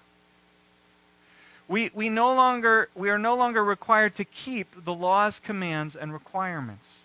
We, 1.73 1.89
we, 1.91 2.07
no 2.07 2.31
longer, 2.35 2.89
we 2.93 3.09
are 3.09 3.17
no 3.17 3.35
longer 3.35 3.63
required 3.63 4.13
to 4.15 4.25
keep 4.25 4.85
the 4.85 4.93
law's 4.93 5.39
commands 5.39 5.95
and 5.95 6.13
requirements. 6.13 7.01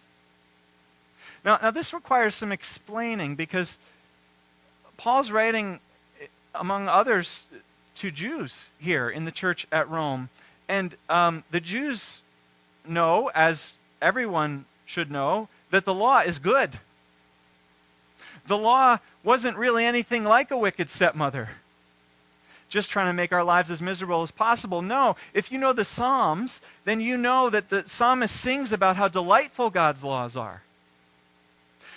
Now, 1.42 1.58
now, 1.62 1.70
this 1.70 1.94
requires 1.94 2.34
some 2.34 2.52
explaining 2.52 3.34
because 3.34 3.78
Paul's 4.98 5.30
writing, 5.30 5.80
among 6.54 6.86
others, 6.86 7.46
to 7.94 8.10
Jews 8.10 8.68
here 8.78 9.08
in 9.08 9.24
the 9.24 9.30
church 9.30 9.66
at 9.72 9.88
Rome. 9.88 10.28
And 10.68 10.96
um, 11.08 11.44
the 11.50 11.60
Jews 11.60 12.20
know, 12.86 13.30
as 13.34 13.78
everyone 14.02 14.66
should 14.84 15.10
know, 15.10 15.48
that 15.70 15.86
the 15.86 15.94
law 15.94 16.18
is 16.18 16.38
good. 16.38 16.78
The 18.46 18.58
law 18.58 18.98
wasn't 19.24 19.56
really 19.56 19.86
anything 19.86 20.24
like 20.24 20.50
a 20.50 20.58
wicked 20.58 20.90
stepmother, 20.90 21.52
just 22.68 22.90
trying 22.90 23.06
to 23.06 23.12
make 23.12 23.32
our 23.32 23.44
lives 23.44 23.70
as 23.70 23.80
miserable 23.80 24.22
as 24.22 24.30
possible. 24.30 24.82
No, 24.82 25.16
if 25.32 25.50
you 25.50 25.58
know 25.58 25.72
the 25.72 25.84
Psalms, 25.84 26.60
then 26.84 27.00
you 27.00 27.16
know 27.16 27.50
that 27.50 27.70
the 27.70 27.84
psalmist 27.86 28.34
sings 28.34 28.72
about 28.72 28.96
how 28.96 29.08
delightful 29.08 29.70
God's 29.70 30.04
laws 30.04 30.36
are. 30.36 30.62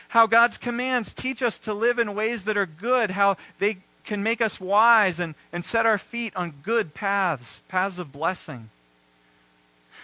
How 0.10 0.28
God's 0.28 0.58
commands 0.58 1.14
teach 1.14 1.42
us 1.42 1.60
to 1.60 1.74
live 1.74 2.00
in 2.00 2.16
ways 2.16 2.44
that 2.46 2.58
are 2.58 2.66
good, 2.66 3.12
how 3.12 3.38
they 3.60 3.78
can 4.04 4.24
make 4.24 4.42
us 4.42 4.60
wise 4.60 5.20
and, 5.20 5.36
and 5.54 5.64
set 5.64 5.86
our 5.86 5.98
feet 5.98 6.36
on 6.36 6.54
good 6.64 6.94
paths, 6.94 7.62
paths 7.68 8.00
of 8.00 8.12
blessing. 8.12 8.70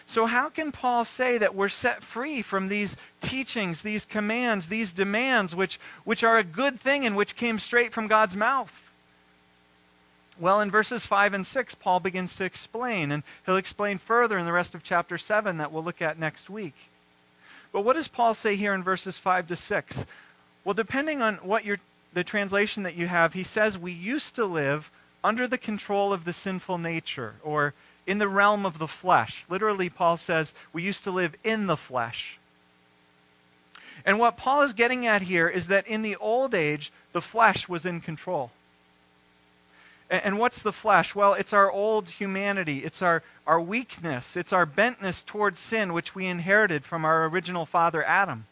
So, 0.06 0.26
how 0.26 0.48
can 0.48 0.72
Paul 0.72 1.04
say 1.04 1.38
that 1.38 1.56
we're 1.56 1.68
set 1.68 2.02
free 2.02 2.42
from 2.42 2.70
these 2.70 2.96
teachings, 3.20 3.82
these 3.82 4.06
commands, 4.06 4.68
these 4.68 4.94
demands, 4.94 5.54
which, 5.54 5.80
which 6.06 6.24
are 6.24 6.38
a 6.38 6.44
good 6.46 6.80
thing 6.80 7.06
and 7.06 7.18
which 7.18 7.36
came 7.36 7.60
straight 7.60 7.92
from 7.92 8.08
God's 8.08 8.36
mouth? 8.36 8.87
Well, 10.40 10.62
in 10.62 10.70
verses 10.70 11.06
5 11.06 11.34
and 11.34 11.48
6, 11.48 11.76
Paul 11.76 12.00
begins 12.00 12.36
to 12.36 12.44
explain, 12.44 13.12
and 13.12 13.24
he'll 13.46 13.58
explain 13.58 13.98
further 13.98 14.38
in 14.38 14.46
the 14.46 14.52
rest 14.52 14.76
of 14.76 14.84
chapter 14.84 15.18
7 15.18 15.58
that 15.58 15.72
we'll 15.72 15.84
look 15.84 16.02
at 16.02 16.20
next 16.20 16.50
week. 16.50 16.76
But 17.72 17.82
what 17.82 17.96
does 17.96 18.08
Paul 18.08 18.34
say 18.34 18.56
here 18.56 18.74
in 18.74 18.84
verses 18.84 19.18
5 19.18 19.48
to 19.48 19.56
6? 19.56 20.06
Well, 20.64 20.74
depending 20.74 21.22
on 21.22 21.36
what 21.36 21.66
your, 21.66 21.78
the 22.14 22.24
translation 22.24 22.84
that 22.84 22.96
you 22.96 23.08
have, 23.08 23.34
he 23.34 23.44
says, 23.44 23.78
We 23.78 23.92
used 23.92 24.36
to 24.36 24.46
live 24.46 24.92
under 25.24 25.48
the 25.48 25.58
control 25.58 26.14
of 26.14 26.26
the 26.26 26.34
sinful 26.34 26.78
nature, 26.78 27.36
or 27.44 27.74
in 28.08 28.18
the 28.18 28.28
realm 28.28 28.66
of 28.66 28.80
the 28.80 28.88
flesh. 28.88 29.46
Literally, 29.50 29.90
Paul 29.90 30.18
says, 30.18 30.54
we 30.72 30.82
used 30.82 31.04
to 31.04 31.12
live 31.12 31.36
in 31.44 31.68
the 31.68 31.78
flesh. 31.78 32.40
And 34.06 34.18
what 34.18 34.38
Paul 34.38 34.62
is 34.62 34.72
getting 34.72 35.06
at 35.06 35.24
here 35.24 35.50
is 35.50 35.68
that 35.68 35.86
in 35.86 36.02
the 36.02 36.16
old 36.16 36.56
age, 36.56 36.92
the 37.12 37.22
flesh 37.22 37.68
was 37.68 37.86
in 37.86 38.00
control. 38.00 38.52
And, 40.10 40.40
what's 40.40 40.62
the 40.62 40.72
flesh? 40.72 41.16
Well, 41.16 41.34
it's 41.34 41.52
our 41.52 41.70
old 41.70 42.10
humanity, 42.10 42.86
it's 42.86 43.02
our, 43.02 43.24
our 43.46 43.60
weakness, 43.60 44.38
it's 44.38 44.54
our 44.54 44.66
bentness 44.66 45.26
towards 45.26 45.60
sin, 45.60 45.92
which 45.92 46.16
we 46.16 46.26
inherited 46.26 46.86
from 46.86 47.04
our 47.04 47.26
original 47.26 47.66
father, 47.66 48.04
Adam. 48.06 48.46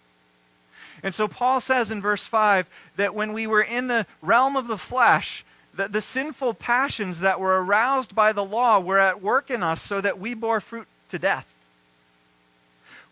And 1.02 1.14
so 1.14 1.28
Paul 1.28 1.62
says 1.62 1.92
in 1.92 2.02
verse 2.02 2.26
5 2.26 2.68
that 2.98 3.16
when 3.16 3.32
we 3.32 3.48
were 3.48 3.62
in 3.62 3.88
the 3.88 4.06
realm 4.22 4.58
of 4.58 4.68
the 4.68 4.78
flesh, 4.78 5.46
the, 5.74 5.88
the 5.88 6.02
sinful 6.02 6.56
passions 6.56 7.20
that 7.20 7.40
were 7.40 7.64
aroused 7.64 8.16
by 8.16 8.34
the 8.34 8.44
law 8.44 8.80
were 8.80 9.00
at 9.00 9.22
work 9.22 9.50
in 9.50 9.64
us 9.64 9.82
so 9.82 10.02
that 10.02 10.20
we 10.20 10.34
bore 10.34 10.60
fruit 10.60 10.88
to 11.10 11.20
death. 11.20 11.54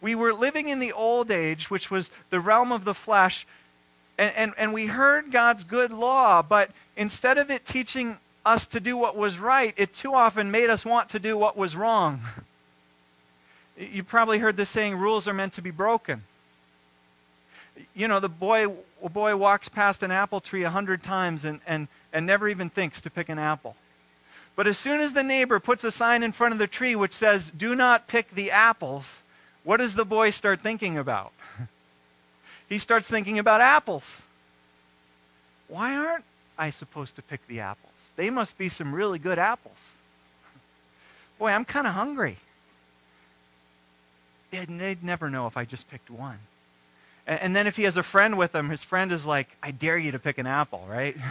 We 0.01 0.15
were 0.15 0.33
living 0.33 0.67
in 0.67 0.79
the 0.79 0.91
old 0.91 1.31
age, 1.31 1.69
which 1.69 1.89
was 1.89 2.11
the 2.29 2.41
realm 2.41 2.71
of 2.71 2.83
the 2.83 2.93
flesh, 2.93 3.47
and, 4.17 4.35
and, 4.35 4.53
and 4.57 4.73
we 4.73 4.87
heard 4.87 5.31
God's 5.31 5.63
good 5.63 5.91
law, 5.91 6.41
but 6.41 6.71
instead 6.97 7.37
of 7.37 7.49
it 7.49 7.63
teaching 7.63 8.17
us 8.45 8.67
to 8.67 8.79
do 8.79 8.97
what 8.97 9.15
was 9.15 9.39
right, 9.39 9.73
it 9.77 9.93
too 9.93 10.13
often 10.13 10.51
made 10.51 10.69
us 10.69 10.85
want 10.85 11.09
to 11.09 11.19
do 11.19 11.37
what 11.37 11.55
was 11.55 11.75
wrong. 11.75 12.21
You 13.77 14.03
probably 14.03 14.39
heard 14.39 14.57
the 14.57 14.65
saying, 14.65 14.95
rules 14.95 15.27
are 15.27 15.33
meant 15.33 15.53
to 15.53 15.61
be 15.61 15.71
broken. 15.71 16.23
You 17.95 18.07
know, 18.07 18.19
the 18.19 18.29
boy, 18.29 18.67
a 19.03 19.09
boy 19.09 19.35
walks 19.35 19.67
past 19.67 20.03
an 20.03 20.11
apple 20.11 20.41
tree 20.41 20.63
a 20.63 20.69
hundred 20.69 21.01
times 21.01 21.43
and, 21.43 21.59
and 21.65 21.87
and 22.13 22.25
never 22.25 22.47
even 22.47 22.69
thinks 22.69 23.01
to 23.01 23.09
pick 23.09 23.27
an 23.27 23.39
apple. 23.39 23.75
But 24.55 24.67
as 24.67 24.77
soon 24.77 25.01
as 25.01 25.13
the 25.13 25.23
neighbor 25.23 25.59
puts 25.59 25.83
a 25.83 25.91
sign 25.91 26.21
in 26.21 26.31
front 26.31 26.53
of 26.53 26.59
the 26.59 26.67
tree 26.67 26.95
which 26.95 27.13
says, 27.13 27.51
Do 27.57 27.75
not 27.75 28.07
pick 28.07 28.29
the 28.31 28.51
apples, 28.51 29.23
what 29.63 29.77
does 29.77 29.95
the 29.95 30.05
boy 30.05 30.29
start 30.29 30.61
thinking 30.61 30.97
about? 30.97 31.33
he 32.69 32.77
starts 32.77 33.09
thinking 33.09 33.39
about 33.39 33.61
apples. 33.61 34.21
Why 35.67 35.95
aren't 35.95 36.25
I 36.57 36.69
supposed 36.69 37.15
to 37.15 37.23
pick 37.23 37.45
the 37.47 37.61
apples? 37.61 37.92
They 38.15 38.29
must 38.29 38.57
be 38.57 38.69
some 38.69 38.93
really 38.93 39.19
good 39.19 39.39
apples. 39.39 39.93
Boy, 41.39 41.49
I'm 41.49 41.65
kind 41.65 41.87
of 41.87 41.93
hungry. 41.93 42.37
They'd, 44.51 45.03
never 45.03 45.31
know 45.31 45.47
if 45.47 45.57
I 45.57 45.65
just 45.65 45.89
picked 45.89 46.11
one. 46.11 46.37
And, 47.25 47.41
and 47.41 47.55
then 47.55 47.65
if 47.65 47.75
he 47.75 47.83
has 47.83 47.97
a 47.97 48.03
friend 48.03 48.37
with 48.37 48.53
him, 48.53 48.69
his 48.69 48.83
friend 48.83 49.11
is 49.11 49.25
like, 49.25 49.57
I 49.63 49.71
dare 49.71 49.97
you 49.97 50.11
to 50.11 50.19
pick 50.19 50.37
an 50.37 50.45
apple, 50.45 50.85
right? 50.87 51.17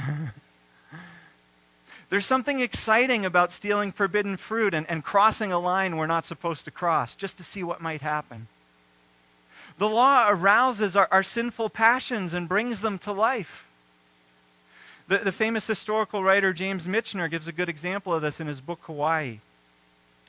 There's 2.10 2.26
something 2.26 2.60
exciting 2.60 3.24
about 3.24 3.52
stealing 3.52 3.92
forbidden 3.92 4.36
fruit 4.36 4.74
and, 4.74 4.90
and 4.90 5.02
crossing 5.02 5.52
a 5.52 5.58
line 5.58 5.96
we're 5.96 6.06
not 6.06 6.26
supposed 6.26 6.64
to 6.66 6.70
cross 6.70 7.14
just 7.14 7.38
to 7.38 7.44
see 7.44 7.62
what 7.62 7.80
might 7.80 8.02
happen. 8.02 8.48
The 9.78 9.88
law 9.88 10.28
arouses 10.28 10.96
our, 10.96 11.08
our 11.10 11.22
sinful 11.22 11.70
passions 11.70 12.34
and 12.34 12.48
brings 12.48 12.82
them 12.82 12.98
to 12.98 13.12
life. 13.12 13.66
The, 15.08 15.18
the 15.18 15.32
famous 15.32 15.66
historical 15.66 16.22
writer 16.22 16.52
James 16.52 16.86
Michener 16.86 17.30
gives 17.30 17.48
a 17.48 17.52
good 17.52 17.68
example 17.68 18.14
of 18.14 18.22
this 18.22 18.40
in 18.40 18.46
his 18.46 18.60
book 18.60 18.80
Hawaii. 18.82 19.40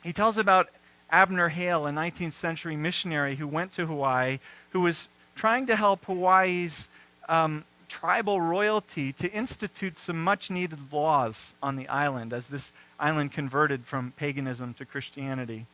He 0.03 0.13
tells 0.13 0.37
about 0.37 0.69
Abner 1.09 1.49
Hale, 1.49 1.85
a 1.85 1.91
19th 1.91 2.33
century 2.33 2.75
missionary 2.75 3.35
who 3.35 3.47
went 3.47 3.71
to 3.73 3.85
Hawaii, 3.85 4.39
who 4.71 4.81
was 4.81 5.07
trying 5.35 5.67
to 5.67 5.75
help 5.75 6.05
Hawaii's 6.05 6.89
um, 7.29 7.63
tribal 7.87 8.41
royalty 8.41 9.13
to 9.13 9.31
institute 9.31 9.99
some 9.99 10.23
much 10.23 10.49
needed 10.49 10.91
laws 10.91 11.53
on 11.61 11.75
the 11.75 11.87
island 11.87 12.33
as 12.33 12.47
this 12.47 12.71
island 12.99 13.31
converted 13.31 13.85
from 13.85 14.13
paganism 14.17 14.73
to 14.73 14.85
Christianity. 14.85 15.67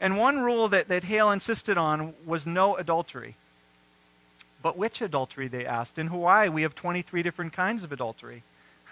And 0.00 0.18
one 0.18 0.40
rule 0.40 0.68
that, 0.68 0.88
that 0.88 1.04
Hale 1.04 1.30
insisted 1.30 1.76
on 1.76 2.14
was 2.24 2.46
no 2.46 2.76
adultery. 2.76 3.34
But 4.66 4.76
which 4.76 5.00
adultery, 5.00 5.46
they 5.46 5.64
asked. 5.64 5.96
In 5.96 6.08
Hawaii, 6.08 6.48
we 6.48 6.62
have 6.62 6.74
23 6.74 7.22
different 7.22 7.52
kinds 7.52 7.84
of 7.84 7.92
adultery. 7.92 8.42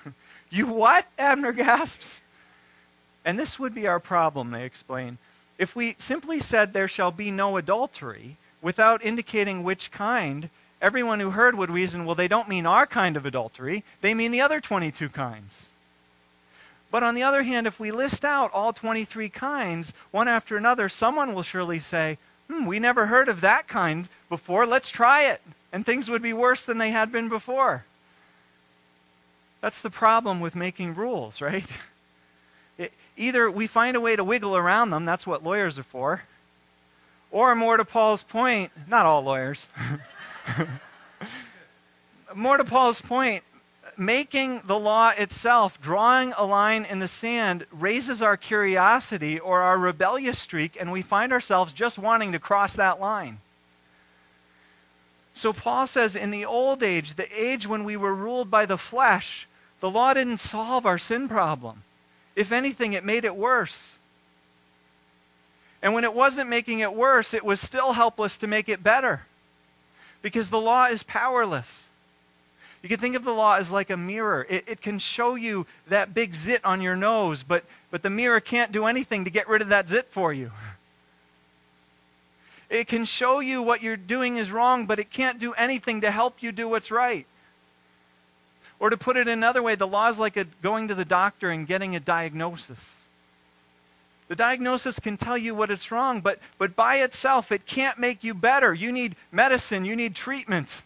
you 0.49 0.69
what? 0.69 1.09
Abner 1.19 1.51
gasps. 1.51 2.21
And 3.25 3.37
this 3.37 3.59
would 3.59 3.75
be 3.75 3.89
our 3.89 3.99
problem, 3.99 4.53
they 4.53 4.63
explain. 4.63 5.19
If 5.59 5.75
we 5.75 5.97
simply 5.99 6.39
said 6.39 6.73
there 6.73 6.87
shall 6.87 7.11
be 7.11 7.33
no 7.33 7.57
adultery 7.57 8.37
without 8.63 9.05
indicating 9.05 9.65
which 9.65 9.91
kind, 9.91 10.49
everyone 10.81 11.19
who 11.19 11.31
heard 11.31 11.59
would 11.59 11.73
reason, 11.73 12.05
well, 12.05 12.15
they 12.15 12.29
don't 12.29 12.49
mean 12.49 12.67
our 12.67 12.87
kind 12.87 13.17
of 13.17 13.27
adultery, 13.27 13.83
they 14.01 14.15
mean 14.15 14.31
the 14.31 14.43
other 14.43 14.61
22 14.61 15.09
kinds. 15.09 15.71
But 16.93 17.03
on 17.03 17.17
the 17.17 17.25
other 17.25 17.43
hand, 17.43 17.67
if 17.67 17.81
we 17.81 17.91
list 17.91 18.25
out 18.25 18.53
all 18.53 18.73
23 18.73 19.29
kinds, 19.29 19.93
one 20.13 20.29
after 20.29 20.57
another, 20.57 20.89
someone 20.89 21.35
will 21.35 21.43
surely 21.43 21.81
say, 21.81 22.19
hmm, 22.49 22.65
we 22.65 22.79
never 22.79 23.07
heard 23.07 23.29
of 23.29 23.41
that 23.41 23.67
kind 23.67 24.09
before, 24.29 24.67
let's 24.67 24.89
try 24.89 25.25
it. 25.25 25.41
And 25.75 25.85
things 25.85 26.09
would 26.09 26.23
be 26.23 26.33
worse 26.33 26.65
than 26.65 26.79
they 26.79 26.93
had 26.93 27.11
been 27.11 27.29
before. 27.29 27.85
That's 29.61 29.81
the 29.81 29.91
problem 29.91 30.39
with 30.39 30.55
making 30.55 30.95
rules, 30.95 31.41
right? 31.41 31.67
It, 32.79 32.93
either 33.17 33.51
we 33.51 33.67
find 33.67 33.97
a 33.97 34.01
way 34.01 34.15
to 34.15 34.23
wiggle 34.23 34.57
around 34.57 34.91
them, 34.91 35.05
that's 35.05 35.27
what 35.27 35.43
lawyers 35.43 35.77
are 35.77 35.83
for, 35.83 36.23
or 37.33 37.57
more 37.57 37.77
to 37.77 37.85
Paul's 37.85 38.23
point, 38.23 38.71
not 38.87 39.05
all 39.05 39.23
lawyers. 39.23 39.69
More 42.35 42.57
to 42.57 42.65
Paul's 42.65 43.01
point, 43.01 43.45
making 43.97 44.63
the 44.65 44.79
law 44.79 45.11
itself, 45.11 45.81
drawing 45.81 46.33
a 46.37 46.45
line 46.45 46.85
in 46.85 46.99
the 46.99 47.07
sand, 47.07 47.65
raises 47.71 48.21
our 48.23 48.37
curiosity 48.37 49.39
or 49.39 49.61
our 49.61 49.79
rebellious 49.79 50.39
streak, 50.39 50.77
and 50.79 50.91
we 50.91 51.01
find 51.01 51.33
ourselves 51.33 51.73
just 51.73 51.97
wanting 51.97 52.33
to 52.33 52.41
cross 52.41 52.75
that 52.75 52.99
line. 52.99 53.39
So 55.35 55.53
Paul 55.53 55.89
says 55.89 56.15
in 56.15 56.31
the 56.31 56.45
old 56.45 56.83
age, 56.83 57.15
the 57.15 57.29
age 57.39 57.67
when 57.67 57.85
we 57.85 57.97
were 57.97 58.15
ruled 58.15 58.51
by 58.51 58.67
the 58.67 58.79
flesh, 58.79 59.49
the 59.81 59.91
law 59.91 60.15
didn't 60.15 60.39
solve 60.39 60.87
our 60.87 60.97
sin 60.97 61.29
problem. 61.29 61.83
If 62.37 62.53
anything, 62.53 62.93
it 62.93 63.05
made 63.05 63.25
it 63.25 63.37
worse. 63.37 63.99
And 65.83 65.93
when 65.93 66.05
it 66.05 66.15
wasn't 66.15 66.49
making 66.49 66.79
it 66.79 66.95
worse, 66.95 67.35
it 67.35 67.45
was 67.45 67.61
still 67.61 67.93
helpless 67.93 68.37
to 68.39 68.47
make 68.47 68.69
it 68.69 68.83
better. 68.83 69.27
Because 70.23 70.49
the 70.49 70.61
law 70.61 70.87
is 70.87 71.03
powerless. 71.03 71.91
You 72.81 72.89
can 72.89 73.01
think 73.01 73.17
of 73.17 73.25
the 73.25 73.35
law 73.35 73.57
as 73.57 73.71
like 73.71 73.91
a 73.91 73.97
mirror. 73.97 74.47
It, 74.49 74.65
it, 74.67 74.81
can 74.81 74.99
show 74.99 75.35
you 75.35 75.67
that 75.89 76.15
big 76.15 76.35
zit 76.35 76.65
on 76.65 76.81
your 76.81 76.97
nose, 76.97 77.43
but, 77.43 77.65
but 77.91 78.03
the 78.03 78.11
mirror 78.11 78.41
can't 78.41 78.73
do 78.73 78.87
anything 78.87 79.25
to 79.25 79.31
get 79.31 79.49
rid 79.49 79.63
of 79.63 79.69
that 79.69 79.89
zit 79.89 80.09
for 80.11 80.33
you. 80.33 80.53
It 82.75 82.89
can 82.89 83.05
show 83.05 83.39
you 83.39 83.63
what 83.63 83.85
you're 83.85 83.97
doing 83.97 84.37
is 84.37 84.51
wrong, 84.51 84.87
but 84.87 84.99
it 84.99 85.09
can't 85.09 85.39
do 85.39 85.53
anything 85.53 86.01
to 86.01 86.11
help 86.11 86.43
you 86.43 86.51
do 86.51 86.69
what's 86.69 86.91
right. 86.91 87.25
Or 88.81 88.91
to 88.91 88.97
put 88.97 89.17
it 89.17 89.29
another 89.29 89.63
way, 89.63 89.77
the 89.77 89.87
law 89.87 90.09
is 90.09 90.19
like 90.19 90.37
a, 90.37 90.43
going 90.61 90.89
to 90.89 90.95
the 90.97 91.05
doctor 91.05 91.51
and 91.51 91.69
getting 91.69 91.95
a 91.95 92.01
diagnosis. 92.01 93.05
The 94.27 94.35
diagnosis 94.35 94.99
can 94.99 95.17
tell 95.17 95.39
you 95.39 95.55
what 95.55 95.71
it's 95.71 95.93
wrong, 95.93 96.21
but, 96.21 96.41
but 96.59 96.75
by 96.75 96.97
itself, 96.97 97.53
it 97.53 97.65
can't 97.65 98.01
make 98.01 98.25
you 98.25 98.35
better. 98.35 98.75
You 98.75 98.91
need 98.91 99.15
medicine, 99.31 99.85
you 99.85 99.95
need 99.95 100.17
treatment. 100.17 100.83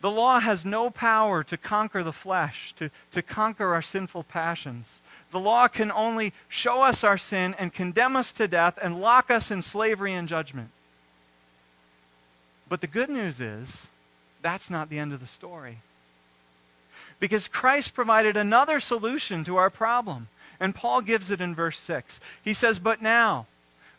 The 0.00 0.10
law 0.10 0.40
has 0.40 0.66
no 0.66 0.90
power 0.90 1.44
to 1.44 1.56
conquer 1.56 2.02
the 2.02 2.12
flesh, 2.12 2.74
to, 2.78 2.90
to 3.12 3.22
conquer 3.22 3.72
our 3.72 3.82
sinful 3.82 4.24
passions. 4.24 5.00
The 5.34 5.40
law 5.40 5.66
can 5.66 5.90
only 5.90 6.32
show 6.46 6.84
us 6.84 7.02
our 7.02 7.18
sin 7.18 7.56
and 7.58 7.74
condemn 7.74 8.14
us 8.14 8.32
to 8.34 8.46
death 8.46 8.78
and 8.80 9.00
lock 9.00 9.32
us 9.32 9.50
in 9.50 9.62
slavery 9.62 10.14
and 10.14 10.28
judgment. 10.28 10.70
But 12.68 12.80
the 12.80 12.86
good 12.86 13.10
news 13.10 13.40
is, 13.40 13.88
that's 14.42 14.70
not 14.70 14.90
the 14.90 15.00
end 15.00 15.12
of 15.12 15.18
the 15.18 15.26
story. 15.26 15.78
Because 17.18 17.48
Christ 17.48 17.94
provided 17.94 18.36
another 18.36 18.78
solution 18.78 19.42
to 19.42 19.56
our 19.56 19.70
problem. 19.70 20.28
And 20.60 20.72
Paul 20.72 21.00
gives 21.00 21.32
it 21.32 21.40
in 21.40 21.52
verse 21.52 21.80
6. 21.80 22.20
He 22.40 22.54
says, 22.54 22.78
But 22.78 23.02
now, 23.02 23.48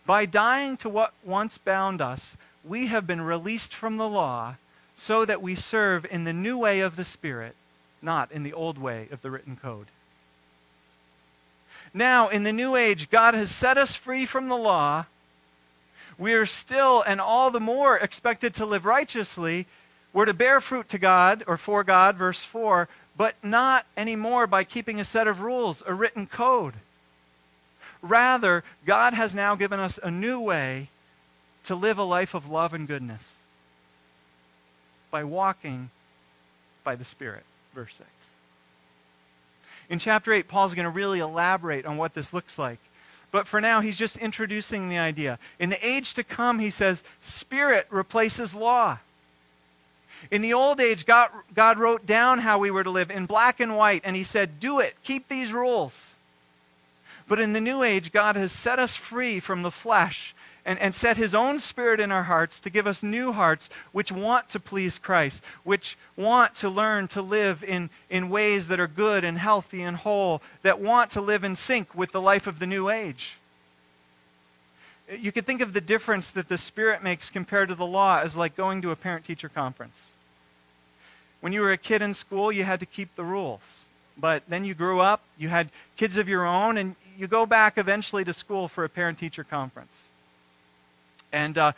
by 0.06 0.26
dying 0.26 0.78
to 0.78 0.88
what 0.88 1.12
once 1.22 1.58
bound 1.58 2.00
us, 2.00 2.38
we 2.64 2.88
have 2.88 3.06
been 3.06 3.20
released 3.20 3.76
from 3.76 3.98
the 3.98 4.08
law 4.08 4.56
so 4.96 5.26
that 5.26 5.42
we 5.42 5.54
serve 5.54 6.06
in 6.10 6.24
the 6.24 6.32
new 6.32 6.58
way 6.58 6.80
of 6.80 6.96
the 6.96 7.04
Spirit, 7.04 7.58
not 8.02 8.32
in 8.32 8.44
the 8.44 8.54
old 8.54 8.78
way 8.78 9.10
of 9.12 9.22
the 9.22 9.32
written 9.32 9.58
code. 9.58 9.88
Now, 11.96 12.28
in 12.28 12.44
the 12.44 12.52
new 12.52 12.76
age, 12.76 13.10
God 13.10 13.36
has 13.36 13.50
set 13.50 13.78
us 13.78 13.96
free 13.96 14.26
from 14.26 14.50
the 14.50 14.58
law. 14.58 15.06
We 16.18 16.34
are 16.34 16.46
still 16.46 17.02
and 17.02 17.22
all 17.22 17.52
the 17.52 17.62
more 17.62 17.98
expected 17.98 18.54
to 18.56 18.66
live 18.66 18.86
righteously. 18.86 19.66
We're 20.12 20.26
to 20.26 20.34
bear 20.34 20.60
fruit 20.60 20.90
to 20.90 20.98
God, 20.98 21.46
or 21.48 21.56
for 21.56 21.86
God, 21.86 22.18
verse 22.18 22.44
4, 22.44 22.90
but 23.16 23.36
not 23.42 23.86
anymore 23.96 24.46
by 24.46 24.66
keeping 24.66 25.00
a 25.00 25.06
set 25.06 25.26
of 25.26 25.40
rules, 25.40 25.84
a 25.88 25.94
written 25.94 26.28
code. 26.28 26.74
Rather, 28.02 28.66
God 28.86 29.14
has 29.14 29.34
now 29.34 29.56
given 29.56 29.80
us 29.80 29.98
a 30.04 30.12
new 30.12 30.38
way 30.38 30.90
to 31.64 31.76
live 31.76 31.98
a 31.98 32.04
life 32.04 32.34
of 32.34 32.50
love 32.50 32.74
and 32.74 32.90
goodness 32.90 33.36
by 35.12 35.24
walking 35.24 35.92
by 36.84 36.98
the 36.98 37.06
Spirit. 37.06 37.46
Verse 37.74 37.96
6. 37.96 38.10
In 39.90 40.00
chapter 40.00 40.34
8, 40.34 40.48
Paul's 40.48 40.74
going 40.74 40.86
to 40.86 40.90
really 40.90 41.20
elaborate 41.20 41.86
on 41.86 41.98
what 41.98 42.14
this 42.14 42.34
looks 42.34 42.58
like. 42.58 42.80
But 43.32 43.48
for 43.48 43.60
now, 43.60 43.82
he's 43.82 43.98
just 43.98 44.18
introducing 44.18 44.90
the 44.90 44.98
idea. 44.98 45.40
In 45.60 45.70
the 45.70 45.86
age 45.86 46.14
to 46.14 46.24
come, 46.24 46.60
he 46.60 46.70
says, 46.70 47.04
Spirit 47.22 47.88
replaces 47.90 48.56
law. 48.56 49.00
In 50.32 50.42
the 50.42 50.54
old 50.54 50.80
age, 50.80 51.06
God, 51.06 51.30
God 51.54 51.78
wrote 51.78 52.06
down 52.06 52.40
how 52.40 52.58
we 52.58 52.72
were 52.72 52.84
to 52.84 52.90
live 52.90 53.12
in 53.12 53.26
black 53.26 53.60
and 53.60 53.76
white, 53.76 54.02
and 54.06 54.16
he 54.16 54.24
said, 54.24 54.60
Do 54.60 54.80
it, 54.80 54.96
keep 55.04 55.28
these 55.28 55.52
rules. 55.52 56.16
But 57.28 57.40
in 57.40 57.54
the 57.54 57.62
new 57.62 57.84
age, 57.84 58.12
God 58.12 58.36
has 58.36 58.52
set 58.52 58.80
us 58.80 58.96
free 58.96 59.40
from 59.40 59.64
the 59.64 59.72
flesh 59.72 60.35
and, 60.66 60.80
and 60.80 60.96
set 60.96 61.18
his 61.18 61.36
own 61.36 61.60
spirit 61.60 62.00
in 62.00 62.12
our 62.12 62.24
hearts 62.24 62.60
to 62.62 62.70
give 62.70 62.88
us 62.88 63.04
new 63.04 63.32
hearts 63.32 63.70
which 63.92 64.12
want 64.12 64.50
to 64.50 64.60
please 64.60 64.98
Christ, 64.98 65.44
which 65.64 65.98
want 66.16 66.56
to 66.56 66.70
learn 66.70 67.08
to 67.10 67.22
live 67.22 67.64
in, 67.64 67.90
in 68.10 68.30
ways 68.30 68.68
that 68.70 68.80
are 68.80 68.88
good 68.88 69.24
and 69.24 69.38
healthy 69.38 69.84
and 69.84 69.98
whole, 69.98 70.42
that 70.64 70.82
want 70.82 71.12
to 71.12 71.22
live 71.22 71.44
in 71.44 71.56
sync 71.56 71.94
with 71.94 72.12
the 72.12 72.22
life 72.22 72.48
of 72.48 72.60
the 72.60 72.66
new 72.66 72.90
age. 72.90 73.38
You 75.08 75.32
could 75.32 75.46
think 75.46 75.62
of 75.62 75.74
the 75.74 75.82
difference 75.82 76.32
that 76.32 76.50
the 76.50 76.58
Spirit 76.58 77.04
makes 77.04 77.30
compared 77.30 77.70
to 77.70 77.76
the 77.76 77.86
law 77.86 78.20
as 78.20 78.36
like 78.36 78.56
going 78.56 78.82
to 78.82 78.90
a 78.90 78.96
parent 78.96 79.24
teacher 79.24 79.50
conference. 79.50 80.12
When 81.42 81.54
you 81.54 81.62
were 81.62 81.72
a 81.72 81.78
kid 81.78 82.02
in 82.02 82.16
school, 82.16 82.52
you 82.52 82.64
had 82.64 82.80
to 82.80 82.88
keep 82.88 83.16
the 83.16 83.24
rules. 83.24 83.86
But 84.18 84.44
then 84.48 84.66
you 84.66 84.74
grew 84.74 85.02
up, 85.02 85.22
you 85.38 85.50
had 85.50 85.70
kids 85.96 86.18
of 86.18 86.28
your 86.28 86.44
own, 86.44 86.78
and 86.78 86.96
you 87.16 87.28
go 87.28 87.46
back 87.46 87.78
eventually 87.78 88.24
to 88.24 88.34
school 88.34 88.68
for 88.68 88.84
a 88.84 88.90
parent 88.90 89.20
teacher 89.20 89.44
conference. 89.44 90.10
And 91.36 91.58
uh, 91.58 91.74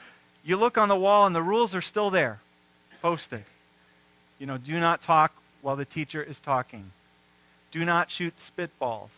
you 0.46 0.56
look 0.56 0.78
on 0.78 0.88
the 0.88 0.96
wall, 0.96 1.26
and 1.26 1.36
the 1.36 1.41
rules 1.41 1.74
are 1.74 1.82
still 1.82 2.12
there, 2.12 2.41
posted. 3.02 3.43
You 4.38 4.46
know, 4.46 4.60
do 4.60 4.80
not 4.80 5.02
talk 5.02 5.34
while 5.63 5.76
the 5.76 5.84
teacher 5.84 6.22
is 6.22 6.39
talking. 6.39 6.91
Do 7.72 7.84
not 7.84 8.12
shoot 8.12 8.36
spitballs. 8.38 9.10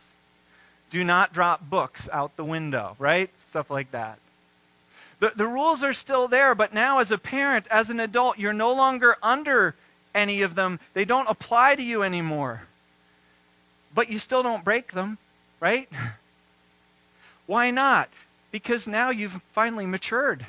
Do 0.90 1.04
not 1.04 1.34
drop 1.34 1.70
books 1.70 2.08
out 2.14 2.38
the 2.38 2.46
window, 2.46 2.96
right? 3.00 3.30
Stuff 3.38 3.70
like 3.70 3.92
that. 3.92 4.18
The, 5.20 5.34
the 5.36 5.46
rules 5.46 5.84
are 5.84 5.92
still 5.92 6.30
there, 6.30 6.56
but 6.56 6.74
now 6.74 7.00
as 7.00 7.12
a 7.12 7.18
parent, 7.18 7.68
as 7.70 7.90
an 7.90 8.00
adult, 8.00 8.40
you're 8.40 8.54
no 8.54 8.72
longer 8.72 9.18
under 9.22 9.76
any 10.16 10.42
of 10.42 10.56
them. 10.56 10.80
They 10.94 11.04
don't 11.04 11.28
apply 11.28 11.76
to 11.76 11.84
you 11.84 12.02
anymore. 12.02 12.62
But 13.94 14.10
you 14.10 14.20
still 14.20 14.42
don't 14.42 14.64
break 14.64 14.94
them, 14.94 15.18
right? 15.60 15.90
Why 17.46 17.72
not? 17.72 18.08
Because 18.52 18.88
now 18.88 19.10
you've 19.10 19.42
finally 19.54 19.86
matured. 19.86 20.46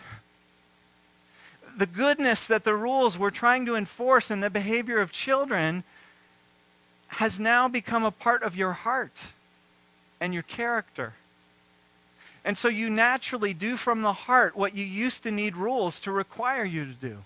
The 1.77 1.87
goodness 1.87 2.47
that 2.47 2.65
the 2.65 2.75
rules 2.75 3.19
were 3.19 3.31
trying 3.31 3.67
to 3.67 3.77
enforce 3.77 4.31
in 4.31 4.41
the 4.41 4.51
behavior 4.51 4.99
of 4.99 5.13
children 5.13 5.85
has 7.09 7.41
now 7.41 7.69
become 7.69 8.05
a 8.05 8.11
part 8.11 8.43
of 8.43 8.57
your 8.57 8.73
heart 8.73 9.21
and 10.21 10.33
your 10.33 10.43
character. 10.43 11.15
And 12.45 12.57
so 12.57 12.69
you 12.69 12.89
naturally 12.89 13.53
do 13.53 13.77
from 13.77 14.03
the 14.03 14.13
heart 14.13 14.57
what 14.57 14.75
you 14.75 14.85
used 14.85 15.23
to 15.25 15.31
need 15.31 15.57
rules 15.57 16.01
to 16.01 16.13
require 16.13 16.65
you 16.65 16.87
to 16.87 16.93
do. 16.93 17.19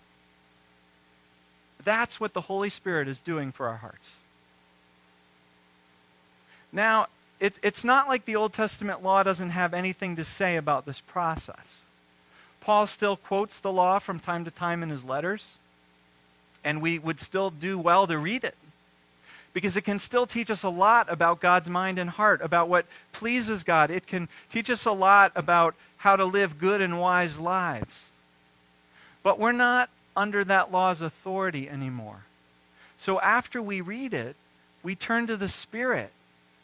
That's 1.84 2.18
what 2.18 2.32
the 2.32 2.42
Holy 2.42 2.70
Spirit 2.70 3.08
is 3.08 3.20
doing 3.20 3.52
for 3.52 3.68
our 3.68 3.76
hearts. 3.76 4.20
Now, 6.72 7.06
it's, 7.40 7.58
it's 7.62 7.84
not 7.84 8.08
like 8.08 8.24
the 8.24 8.36
Old 8.36 8.52
Testament 8.52 9.02
law 9.02 9.22
doesn't 9.22 9.50
have 9.50 9.74
anything 9.74 10.16
to 10.16 10.24
say 10.24 10.56
about 10.56 10.86
this 10.86 11.00
process. 11.00 11.82
Paul 12.60 12.86
still 12.86 13.16
quotes 13.16 13.60
the 13.60 13.72
law 13.72 13.98
from 13.98 14.18
time 14.18 14.44
to 14.44 14.50
time 14.50 14.82
in 14.82 14.88
his 14.88 15.04
letters, 15.04 15.58
and 16.64 16.80
we 16.80 16.98
would 16.98 17.20
still 17.20 17.50
do 17.50 17.78
well 17.78 18.06
to 18.06 18.16
read 18.16 18.44
it 18.44 18.56
because 19.52 19.76
it 19.76 19.82
can 19.82 19.98
still 19.98 20.26
teach 20.26 20.50
us 20.50 20.62
a 20.62 20.68
lot 20.68 21.10
about 21.10 21.40
God's 21.40 21.68
mind 21.68 21.98
and 21.98 22.10
heart, 22.10 22.40
about 22.42 22.68
what 22.68 22.86
pleases 23.12 23.62
God. 23.62 23.90
It 23.90 24.06
can 24.06 24.28
teach 24.50 24.68
us 24.68 24.84
a 24.84 24.92
lot 24.92 25.30
about 25.36 25.74
how 25.98 26.16
to 26.16 26.24
live 26.24 26.58
good 26.58 26.80
and 26.80 27.00
wise 27.00 27.38
lives. 27.38 28.10
But 29.22 29.38
we're 29.38 29.52
not 29.52 29.88
under 30.16 30.44
that 30.44 30.72
law's 30.72 31.00
authority 31.00 31.68
anymore. 31.68 32.24
So 32.98 33.20
after 33.20 33.62
we 33.62 33.80
read 33.80 34.12
it, 34.12 34.36
we 34.82 34.94
turn 34.94 35.26
to 35.28 35.36
the 35.36 35.48
Spirit 35.48 36.10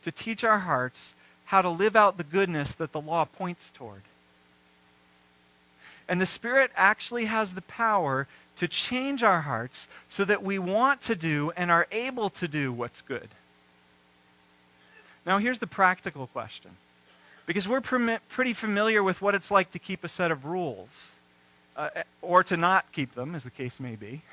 to 0.03 0.13
teach 0.13 0.45
our 0.45 0.61
hearts 0.61 1.15
how 1.47 1.63
to 1.63 1.69
live 1.69 1.97
out 1.97 2.17
the 2.17 2.25
goodness 2.25 2.75
that 2.75 2.93
the 2.93 3.01
law 3.01 3.25
points 3.25 3.71
toward. 3.71 4.03
And 6.09 6.21
the 6.21 6.27
Spirit 6.27 6.71
actually 6.75 7.27
has 7.27 7.55
the 7.55 7.63
power 7.63 8.27
to 8.57 8.69
change 8.69 9.23
our 9.23 9.43
hearts 9.43 9.89
so 10.09 10.25
that 10.25 10.43
we 10.43 10.59
want 10.59 11.01
to 11.03 11.15
do 11.15 11.53
and 11.57 11.71
are 11.71 11.87
able 11.91 12.31
to 12.31 12.49
do 12.49 12.73
what's 12.73 13.01
good. 13.01 13.29
Now, 15.25 15.39
here's 15.39 15.59
the 15.59 15.67
practical 15.67 16.27
question. 16.27 16.73
Because 17.47 17.67
we're 17.67 17.81
pretty 17.81 18.53
familiar 18.53 19.03
with 19.03 19.21
what 19.21 19.35
it's 19.35 19.51
like 19.51 19.71
to 19.73 19.79
keep 19.79 20.05
a 20.05 20.09
set 20.09 20.31
of 20.31 20.45
rules, 20.45 21.17
uh, 21.77 21.89
or 22.23 22.43
to 22.45 22.57
not 22.57 22.93
keep 22.93 23.15
them, 23.15 23.35
as 23.35 23.45
the 23.45 23.51
case 23.51 23.81
may 23.81 23.97
be. 23.97 24.23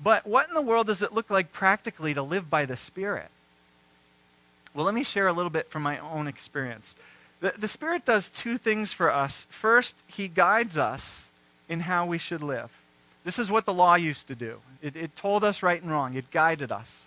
But 0.00 0.28
what 0.28 0.48
in 0.48 0.54
the 0.54 0.62
world 0.62 0.86
does 0.86 1.02
it 1.02 1.12
look 1.12 1.28
like 1.28 1.50
practically 1.52 2.14
to 2.14 2.22
live 2.22 2.48
by 2.48 2.66
the 2.66 2.76
Spirit? 2.76 3.30
Well, 4.78 4.84
let 4.84 4.94
me 4.94 5.02
share 5.02 5.26
a 5.26 5.32
little 5.32 5.50
bit 5.50 5.70
from 5.70 5.82
my 5.82 5.98
own 5.98 6.28
experience. 6.28 6.94
The, 7.40 7.52
the 7.58 7.66
Spirit 7.66 8.04
does 8.04 8.28
two 8.28 8.56
things 8.56 8.92
for 8.92 9.12
us. 9.12 9.44
First, 9.50 9.96
He 10.06 10.28
guides 10.28 10.76
us 10.76 11.32
in 11.68 11.80
how 11.80 12.06
we 12.06 12.16
should 12.16 12.44
live. 12.44 12.70
This 13.24 13.40
is 13.40 13.50
what 13.50 13.64
the 13.64 13.72
law 13.72 13.96
used 13.96 14.28
to 14.28 14.36
do 14.36 14.60
it, 14.80 14.94
it 14.94 15.16
told 15.16 15.42
us 15.42 15.64
right 15.64 15.82
and 15.82 15.90
wrong, 15.90 16.14
it 16.14 16.30
guided 16.30 16.70
us. 16.70 17.06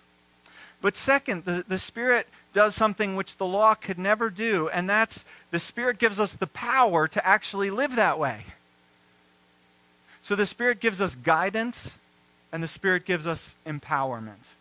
But 0.81 0.97
second, 0.97 1.45
the, 1.45 1.63
the 1.65 1.79
Spirit 1.79 2.27
does 2.51 2.75
something 2.75 3.15
which 3.15 3.38
the 3.38 3.45
law 3.45 3.73
could 3.73 3.97
never 3.97 4.29
do, 4.29 4.67
and 4.67 4.89
that's 4.89 5.23
the 5.51 5.57
Spirit 5.57 5.97
gives 5.97 6.19
us 6.19 6.34
the 6.34 6.47
power 6.47 7.07
to 7.07 7.25
actually 7.25 7.71
live 7.71 7.95
that 7.95 8.19
way. 8.19 8.47
So 10.23 10.36
the 10.36 10.45
Spirit 10.45 10.81
gives 10.81 10.99
us 10.99 11.15
guidance, 11.15 11.97
and 12.51 12.62
the 12.62 12.67
Spirit 12.67 13.05
gives 13.05 13.25
us 13.25 13.55
empowerment. 13.65 14.55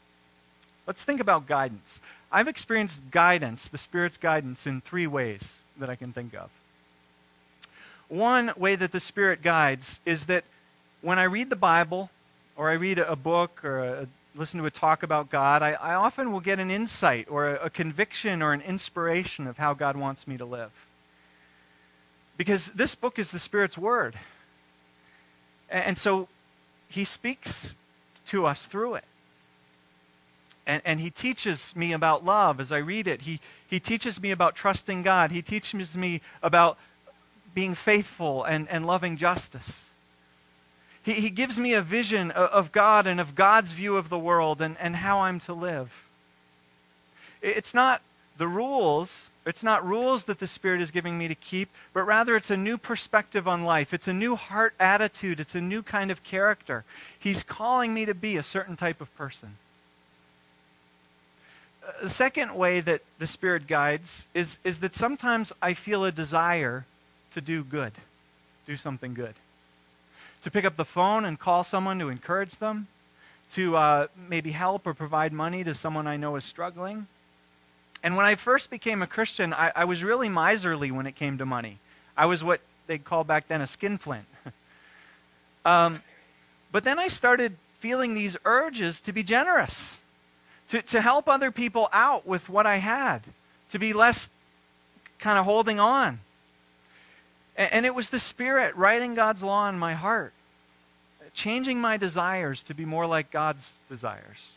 Let's 0.87 1.03
think 1.03 1.21
about 1.21 1.49
guidance. 1.49 2.01
I've 2.33 2.49
experienced 2.49 3.11
guidance, 3.11 3.69
the 3.69 3.79
Spirit's 3.79 4.17
guidance, 4.17 4.67
in 4.67 4.81
three 4.81 5.07
ways 5.07 5.65
that 5.79 5.91
I 5.91 5.97
can 5.97 6.13
think 6.13 6.35
of. 6.35 6.51
One 8.09 8.53
way 8.57 8.77
that 8.77 8.93
the 8.93 9.01
Spirit 9.01 9.43
guides 9.43 10.01
is 10.05 10.27
that 10.27 10.45
when 11.01 11.19
I 11.19 11.25
read 11.25 11.51
the 11.51 11.57
Bible, 11.57 12.11
or 12.57 12.71
I 12.71 12.75
read 12.75 12.99
a 12.99 13.17
book, 13.17 13.65
or 13.65 13.79
a, 13.79 14.07
listen 14.37 14.61
to 14.61 14.67
a 14.67 14.71
talk 14.71 15.03
about 15.03 15.31
God, 15.31 15.63
I, 15.63 15.73
I 15.73 15.95
often 15.95 16.31
will 16.31 16.41
get 16.41 16.61
an 16.61 16.71
insight, 16.71 17.27
or 17.29 17.49
a, 17.49 17.67
a 17.67 17.71
conviction, 17.71 18.43
or 18.43 18.53
an 18.53 18.61
inspiration 18.61 19.47
of 19.47 19.59
how 19.59 19.75
God 19.75 19.97
wants 19.97 20.29
me 20.29 20.37
to 20.37 20.45
live. 20.45 20.71
Because 22.37 22.73
this 22.73 22.95
book 22.95 23.19
is 23.19 23.33
the 23.33 23.39
Spirit's 23.39 23.77
Word. 23.77 24.17
And, 25.69 25.85
and 25.85 25.99
so 25.99 26.29
He 26.89 27.03
speaks 27.03 27.75
to 28.27 28.47
us 28.47 28.67
through 28.67 28.95
it. 28.95 29.05
And, 30.71 30.83
and 30.85 31.01
he 31.01 31.11
teaches 31.11 31.75
me 31.75 31.93
about 31.93 32.25
love 32.25 32.61
as 32.61 32.71
I 32.71 32.79
read 32.79 33.09
it. 33.09 33.23
He, 33.23 33.41
he 33.67 33.81
teaches 33.81 34.23
me 34.23 34.31
about 34.31 34.55
trusting 34.55 35.03
God. 35.03 35.33
He 35.33 35.43
teaches 35.43 35.97
me 35.97 36.21
about 36.45 36.79
being 37.53 37.75
faithful 37.75 38.45
and, 38.45 38.69
and 38.69 38.87
loving 38.87 39.17
justice. 39.17 39.91
He, 41.03 41.15
he 41.15 41.29
gives 41.29 41.59
me 41.59 41.75
a 41.75 41.83
vision 41.83 42.31
of, 42.31 42.51
of 42.51 42.71
God 42.71 43.09
and 43.09 43.19
of 43.19 43.35
God's 43.35 43.73
view 43.73 43.97
of 43.97 44.11
the 44.11 44.19
world 44.19 44.63
and, 44.63 44.77
and 44.79 44.95
how 44.95 45.23
I'm 45.23 45.41
to 45.41 45.53
live. 45.53 46.05
It's 47.43 47.75
not 47.75 48.01
the 48.39 48.47
rules, 48.47 49.33
it's 49.45 49.65
not 49.65 49.85
rules 49.85 50.27
that 50.27 50.39
the 50.39 50.47
Spirit 50.47 50.81
is 50.81 50.93
giving 50.93 51.19
me 51.19 51.27
to 51.27 51.35
keep, 51.35 51.71
but 51.93 52.05
rather 52.05 52.37
it's 52.37 52.51
a 52.51 52.57
new 52.57 52.79
perspective 52.79 53.49
on 53.49 53.65
life. 53.65 53.93
It's 53.93 54.07
a 54.07 54.13
new 54.13 54.37
heart 54.37 54.75
attitude. 54.79 55.41
It's 55.41 55.57
a 55.57 55.61
new 55.61 55.83
kind 55.83 56.13
of 56.13 56.23
character. 56.23 56.85
He's 57.19 57.43
calling 57.43 57.93
me 57.93 58.05
to 58.05 58.15
be 58.15 58.37
a 58.37 58.43
certain 58.45 58.77
type 58.77 59.01
of 59.01 59.13
person 59.17 59.57
the 62.03 62.11
second 62.11 62.55
way 62.55 62.81
that 62.81 63.03
the 63.19 63.27
Spirit 63.27 63.67
guides 63.67 64.27
is, 64.35 64.59
is 64.65 64.81
that 64.81 64.95
sometimes 64.95 65.53
I 65.63 65.75
feel 65.75 66.05
a 66.05 66.13
desire 66.13 66.85
to 67.33 67.41
do 67.41 67.63
good, 67.63 67.93
do 68.67 68.77
something 68.77 69.15
good. 69.15 69.35
To 70.43 70.51
pick 70.51 70.65
up 70.65 70.77
the 70.77 70.85
phone 70.85 71.25
and 71.25 71.39
call 71.39 71.65
someone 71.65 71.99
to 71.99 72.09
encourage 72.09 72.57
them, 72.57 72.89
to 73.53 73.77
uh, 73.77 74.07
maybe 74.29 74.53
help 74.53 74.87
or 74.87 74.95
provide 74.95 75.33
money 75.33 75.65
to 75.65 75.75
someone 75.75 76.07
I 76.07 76.17
know 76.17 76.37
is 76.37 76.45
struggling. 76.45 77.07
And 78.03 78.17
when 78.17 78.27
I 78.27 78.35
first 78.35 78.71
became 78.71 79.03
a 79.03 79.07
Christian, 79.07 79.53
I, 79.53 79.73
I 79.77 79.85
was 79.85 80.03
really 80.03 80.29
miserly 80.29 80.91
when 80.91 81.07
it 81.07 81.15
came 81.15 81.39
to 81.39 81.47
money. 81.47 81.79
I 82.17 82.27
was 82.27 82.43
what 82.43 82.61
they'd 82.87 83.05
call 83.05 83.25
back 83.25 83.49
then 83.49 83.61
a 83.61 83.67
skinflint. 83.67 84.27
um, 85.65 86.03
but 86.73 86.85
then 86.85 86.99
I 86.99 87.09
started 87.09 87.57
feeling 87.79 88.15
these 88.15 88.37
urges 88.45 89.01
to 89.01 89.13
be 89.13 89.23
generous 89.23 90.00
to, 90.71 90.83
to 90.83 91.01
help 91.01 91.29
other 91.29 91.51
people 91.51 91.89
out 91.93 92.27
with 92.27 92.49
what 92.49 92.65
I 92.65 92.77
had, 92.77 93.23
to 93.71 93.79
be 93.79 93.93
less 93.93 94.31
kind 95.19 95.39
of 95.39 95.45
holding 95.45 95.81
on. 95.81 96.21
And, 97.57 97.73
and 97.73 97.87
it 97.87 97.95
was 97.95 98.11
the 98.11 98.21
Spirit 98.21 98.77
writing 98.77 99.15
God's 99.15 99.43
law 99.43 99.69
in 99.69 99.79
my 99.79 99.95
heart, 99.95 100.33
changing 101.35 101.81
my 101.81 101.97
desires 101.97 102.63
to 102.65 102.75
be 102.75 102.85
more 102.85 103.07
like 103.07 103.33
God's 103.33 103.81
desires. 103.89 104.53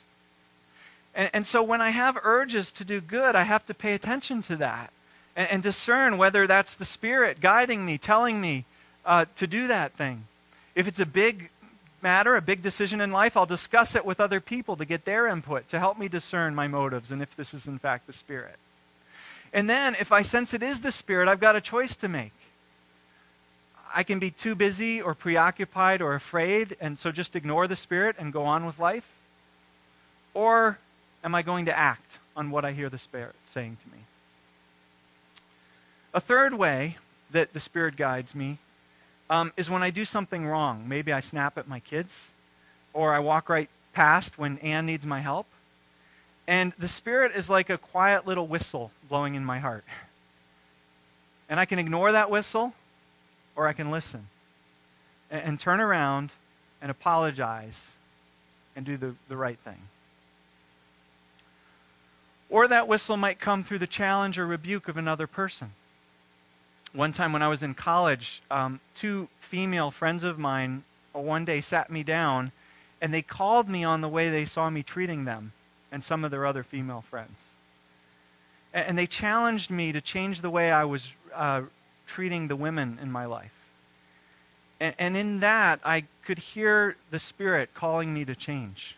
And, 1.16 1.32
and 1.34 1.46
so 1.48 1.64
when 1.64 1.82
I 1.82 1.90
have 1.90 2.20
urges 2.24 2.72
to 2.74 2.86
do 2.86 3.02
good, 3.02 3.36
I 3.36 3.44
have 3.44 3.66
to 3.66 3.74
pay 3.74 3.96
attention 3.96 4.44
to 4.44 4.56
that 4.58 4.94
and, 5.36 5.50
and 5.50 5.64
discern 5.64 6.20
whether 6.20 6.46
that's 6.46 6.76
the 6.76 6.86
Spirit 6.86 7.42
guiding 7.42 7.88
me, 7.88 7.98
telling 7.98 8.40
me 8.40 8.66
uh, 9.04 9.26
to 9.36 9.48
do 9.48 9.66
that 9.66 9.94
thing. 9.94 10.28
If 10.76 10.88
it's 10.88 11.00
a 11.00 11.08
big 11.08 11.50
matter, 12.04 12.36
a 12.36 12.42
big 12.42 12.62
decision 12.62 13.02
in 13.02 13.12
life, 13.12 13.36
I'll 13.36 13.46
discuss 13.46 13.96
it 13.96 14.06
with 14.06 14.20
other 14.20 14.40
people 14.40 14.76
to 14.78 14.86
get 14.86 15.06
their 15.06 15.28
input, 15.28 15.68
to 15.70 15.80
help 15.80 15.98
me 15.98 16.08
discern 16.08 16.54
my 16.54 16.68
motives 16.68 17.12
and 17.12 17.22
if 17.22 17.36
this 17.36 17.54
is 17.54 17.66
in 17.66 17.80
fact 17.80 18.06
the 18.06 18.14
Spirit. 18.14 18.58
And 19.54 19.70
then, 19.70 19.96
if 20.00 20.12
I 20.12 20.24
sense 20.24 20.54
it 20.54 20.62
is 20.62 20.82
the 20.82 20.92
Spirit, 20.92 21.28
I've 21.28 21.40
got 21.40 21.56
a 21.56 21.62
choice 21.62 21.96
to 21.98 22.08
make. 22.08 22.34
I 23.94 24.04
can 24.04 24.20
be 24.20 24.32
too 24.32 24.56
busy 24.56 25.02
or 25.02 25.14
preoccupied 25.14 26.02
or 26.02 26.16
afraid, 26.16 26.76
and 26.82 26.98
so 26.98 27.12
just 27.12 27.36
ignore 27.36 27.68
the 27.68 27.76
Spirit 27.76 28.16
and 28.18 28.34
go 28.34 28.44
on 28.44 28.66
with 28.66 28.80
life. 28.80 29.08
Or 30.34 30.80
am 31.24 31.36
I 31.36 31.44
going 31.44 31.66
to 31.66 31.78
act 31.78 32.20
on 32.36 32.50
what 32.50 32.66
I 32.66 32.72
hear 32.72 32.90
the 32.90 32.98
Spirit 32.98 33.36
saying 33.46 33.78
to 33.84 33.96
me? 33.96 34.04
A 36.14 36.20
third 36.20 36.56
way 36.56 36.98
that 37.32 37.54
the 37.54 37.60
Spirit 37.60 37.96
guides 37.96 38.34
me 38.34 38.58
um, 39.30 39.52
is 39.58 39.70
when 39.70 39.84
I 39.84 39.90
do 39.90 40.06
something 40.06 40.46
wrong. 40.46 40.88
Maybe 40.88 41.14
I 41.14 41.20
snap 41.20 41.58
at 41.58 41.68
my 41.68 41.80
kids, 41.80 42.32
or 42.94 43.14
I 43.14 43.20
walk 43.20 43.50
right 43.50 43.70
past 43.94 44.38
when 44.38 44.58
Anne 44.60 44.86
needs 44.86 45.06
my 45.06 45.22
help. 45.22 45.48
And 46.48 46.74
the 46.78 46.88
Spirit 46.88 47.32
is 47.36 47.50
like 47.50 47.70
a 47.70 47.78
quiet 47.78 48.28
little 48.28 48.48
whistle 48.48 48.92
blowing 49.08 49.36
in 49.36 49.46
my 49.46 49.60
heart. 49.60 49.86
And 51.50 51.60
I 51.60 51.66
can 51.66 51.80
ignore 51.80 52.12
that 52.12 52.30
whistle, 52.30 52.74
or 53.56 53.68
I 53.68 53.74
can 53.74 53.92
listen 53.92 54.28
and, 55.30 55.44
and 55.44 55.60
turn 55.60 55.80
around 55.80 56.32
and 56.82 56.92
apologize 56.92 57.92
and 58.76 58.86
do 58.86 58.98
the, 58.98 59.16
the 59.30 59.38
right 59.38 59.60
thing. 59.60 59.88
Or 62.50 62.68
that 62.68 62.88
whistle 62.88 63.18
might 63.18 63.40
come 63.40 63.64
through 63.64 63.80
the 63.80 63.88
challenge 63.88 64.38
or 64.38 64.46
rebuke 64.46 64.88
of 64.88 64.98
another 64.98 65.28
person. 65.28 65.72
One 66.94 67.12
time 67.12 67.34
when 67.34 67.42
I 67.42 67.48
was 67.48 67.64
in 67.64 67.74
college, 67.74 68.44
um, 68.52 68.80
two 68.94 69.28
female 69.40 69.90
friends 69.90 70.24
of 70.24 70.38
mine 70.38 70.84
uh, 71.16 71.20
one 71.20 71.44
day 71.44 71.60
sat 71.60 71.90
me 71.90 72.04
down 72.04 72.52
and 73.02 73.12
they 73.12 73.24
called 73.24 73.68
me 73.68 73.84
on 73.84 74.02
the 74.02 74.08
way 74.08 74.30
they 74.30 74.46
saw 74.46 74.70
me 74.70 74.84
treating 74.84 75.26
them 75.26 75.54
and 75.92 76.04
some 76.04 76.24
of 76.24 76.30
their 76.30 76.46
other 76.46 76.64
female 76.64 77.04
friends. 77.10 77.56
And, 78.74 78.98
they 78.98 79.06
challenged 79.06 79.70
me 79.70 79.92
to 79.92 80.02
change 80.02 80.42
the 80.42 80.50
way 80.50 80.72
I 80.72 80.84
was 80.84 81.08
uh, 81.36 81.62
treating 82.08 82.48
the 82.48 82.56
women 82.56 82.98
in 83.00 83.12
my 83.12 83.26
life. 83.26 83.54
And, 84.80 84.96
and 84.98 85.18
in 85.18 85.42
that, 85.42 85.80
I 85.84 86.06
could 86.26 86.40
hear 86.40 86.96
the 87.12 87.20
Spirit 87.20 87.76
calling 87.76 88.14
me 88.14 88.26
to 88.26 88.34
change. 88.34 88.96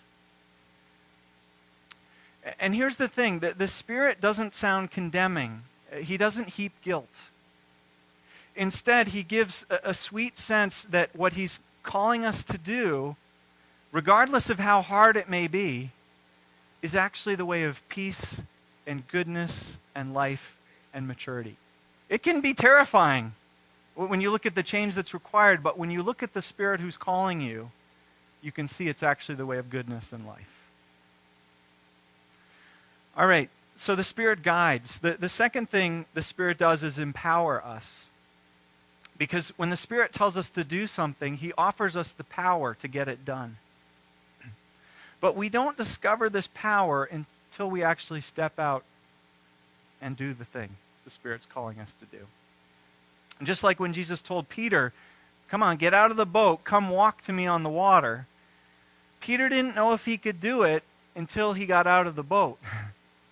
And 2.58 2.73
here's 2.73 2.95
the 2.95 3.10
thing 3.10 3.39
that 3.39 3.58
the 3.58 3.67
Spirit 3.67 4.21
doesn't 4.21 4.53
sound 4.53 4.91
condemning, 4.91 5.63
He 6.01 6.15
doesn't 6.15 6.49
heap 6.49 6.73
guilt. 6.81 7.10
Instead, 8.55 9.09
he 9.09 9.23
gives 9.23 9.65
a, 9.69 9.79
a 9.89 9.93
sweet 9.93 10.37
sense 10.37 10.85
that 10.85 11.15
what 11.15 11.33
he's 11.33 11.59
calling 11.83 12.25
us 12.25 12.43
to 12.43 12.57
do, 12.57 13.15
regardless 13.91 14.49
of 14.49 14.59
how 14.59 14.81
hard 14.81 15.17
it 15.17 15.29
may 15.29 15.47
be, 15.47 15.91
is 16.81 16.95
actually 16.95 17.35
the 17.35 17.45
way 17.45 17.63
of 17.63 17.87
peace 17.89 18.41
and 18.87 19.07
goodness 19.07 19.79
and 19.93 20.13
life 20.13 20.57
and 20.93 21.07
maturity. 21.07 21.57
It 22.09 22.21
can 22.21 22.41
be 22.41 22.53
terrifying 22.53 23.33
when 23.95 24.21
you 24.21 24.29
look 24.29 24.45
at 24.45 24.55
the 24.55 24.63
change 24.63 24.95
that's 24.95 25.13
required, 25.13 25.63
but 25.63 25.77
when 25.77 25.89
you 25.89 26.03
look 26.03 26.21
at 26.21 26.33
the 26.33 26.41
Spirit 26.41 26.79
who's 26.79 26.97
calling 26.97 27.41
you, 27.41 27.71
you 28.41 28.51
can 28.51 28.67
see 28.67 28.87
it's 28.87 29.03
actually 29.03 29.35
the 29.35 29.45
way 29.45 29.57
of 29.57 29.69
goodness 29.69 30.13
and 30.13 30.27
life. 30.27 30.69
All 33.17 33.25
right, 33.25 33.49
so 33.77 33.95
the 33.95 34.03
Spirit 34.03 34.43
guides. 34.43 34.99
The, 34.99 35.13
the 35.13 35.29
second 35.29 35.69
thing 35.69 36.05
the 36.13 36.21
Spirit 36.21 36.57
does 36.57 36.83
is 36.83 36.97
empower 36.97 37.63
us. 37.63 38.09
Because 39.17 39.49
when 39.58 39.69
the 39.69 39.78
Spirit 39.78 40.12
tells 40.12 40.36
us 40.36 40.49
to 40.51 40.63
do 40.63 40.88
something, 40.88 41.38
He 41.38 41.54
offers 41.58 41.95
us 41.95 42.12
the 42.12 42.23
power 42.23 42.73
to 42.75 42.88
get 42.88 43.08
it 43.08 43.25
done. 43.25 43.58
But 45.21 45.36
we 45.36 45.49
don't 45.49 45.78
discover 45.78 46.30
this 46.30 46.49
power 46.54 47.06
until 47.06 47.69
we 47.69 47.82
actually 47.82 48.21
step 48.21 48.60
out 48.60 48.84
and 50.01 50.15
do 50.17 50.34
the 50.34 50.45
thing 50.45 50.69
the 51.04 51.10
Spirit's 51.10 51.45
calling 51.45 51.80
us 51.80 51.95
to 51.95 52.06
do. 52.06 52.25
And 53.39 53.47
just 53.47 53.63
like 53.63 53.80
when 53.80 53.93
Jesus 53.93 54.21
told 54.21 54.49
Peter, 54.49 54.91
Come 55.47 55.62
on, 55.62 55.78
get 55.78 55.93
out 55.93 56.12
of 56.12 56.17
the 56.17 56.25
boat, 56.25 56.63
come 56.63 56.89
walk 56.89 57.21
to 57.23 57.34
me 57.34 57.45
on 57.45 57.63
the 57.63 57.69
water, 57.69 58.25
Peter 59.21 59.47
didn't 59.47 59.75
know 59.75 59.93
if 59.93 60.06
he 60.06 60.17
could 60.17 60.39
do 60.39 60.63
it 60.63 60.84
until 61.15 61.54
he 61.54 61.65
got 61.65 61.88
out 61.88 62.08
of 62.08 62.15
the 62.15 62.23
boat. 62.23 62.60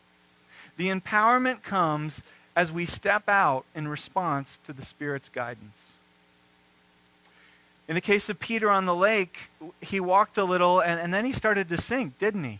the 0.78 0.90
empowerment 0.90 1.64
comes 1.64 2.24
as 2.56 2.72
we 2.72 2.86
step 2.86 3.28
out 3.28 3.66
in 3.74 3.88
response 3.88 4.60
to 4.64 4.74
the 4.74 4.86
Spirit's 4.86 5.30
guidance. 5.30 5.94
In 7.88 7.96
the 7.96 8.02
case 8.02 8.30
of 8.30 8.40
Peter 8.40 8.70
on 8.70 8.86
the 8.86 8.96
lake, 8.96 9.50
he 9.82 10.00
walked 10.00 10.38
a 10.38 10.44
little 10.44 10.80
and, 10.80 11.00
and 11.00 11.14
then 11.14 11.26
he 11.26 11.34
started 11.34 11.68
to 11.70 11.78
sink, 11.78 12.18
didn't 12.18 12.44
he? 12.44 12.60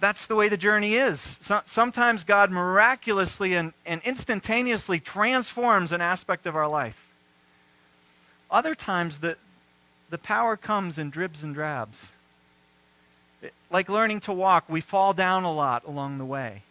That's 0.00 0.26
the 0.26 0.34
way 0.34 0.48
the 0.48 0.56
journey 0.56 0.94
is. 0.94 1.38
So, 1.40 1.60
sometimes 1.66 2.24
God 2.24 2.50
miraculously 2.50 3.54
and, 3.54 3.72
and 3.84 4.00
instantaneously 4.02 4.98
transforms 4.98 5.92
an 5.92 6.00
aspect 6.00 6.46
of 6.46 6.56
our 6.56 6.68
life. 6.68 7.06
Other 8.50 8.74
times, 8.74 9.18
the, 9.18 9.36
the 10.10 10.18
power 10.18 10.56
comes 10.56 10.98
in 10.98 11.10
dribs 11.10 11.44
and 11.44 11.54
drabs. 11.54 12.12
Like 13.70 13.88
learning 13.88 14.20
to 14.20 14.32
walk, 14.32 14.64
we 14.68 14.80
fall 14.80 15.12
down 15.12 15.44
a 15.44 15.52
lot 15.52 15.84
along 15.84 16.18
the 16.18 16.24
way. 16.24 16.62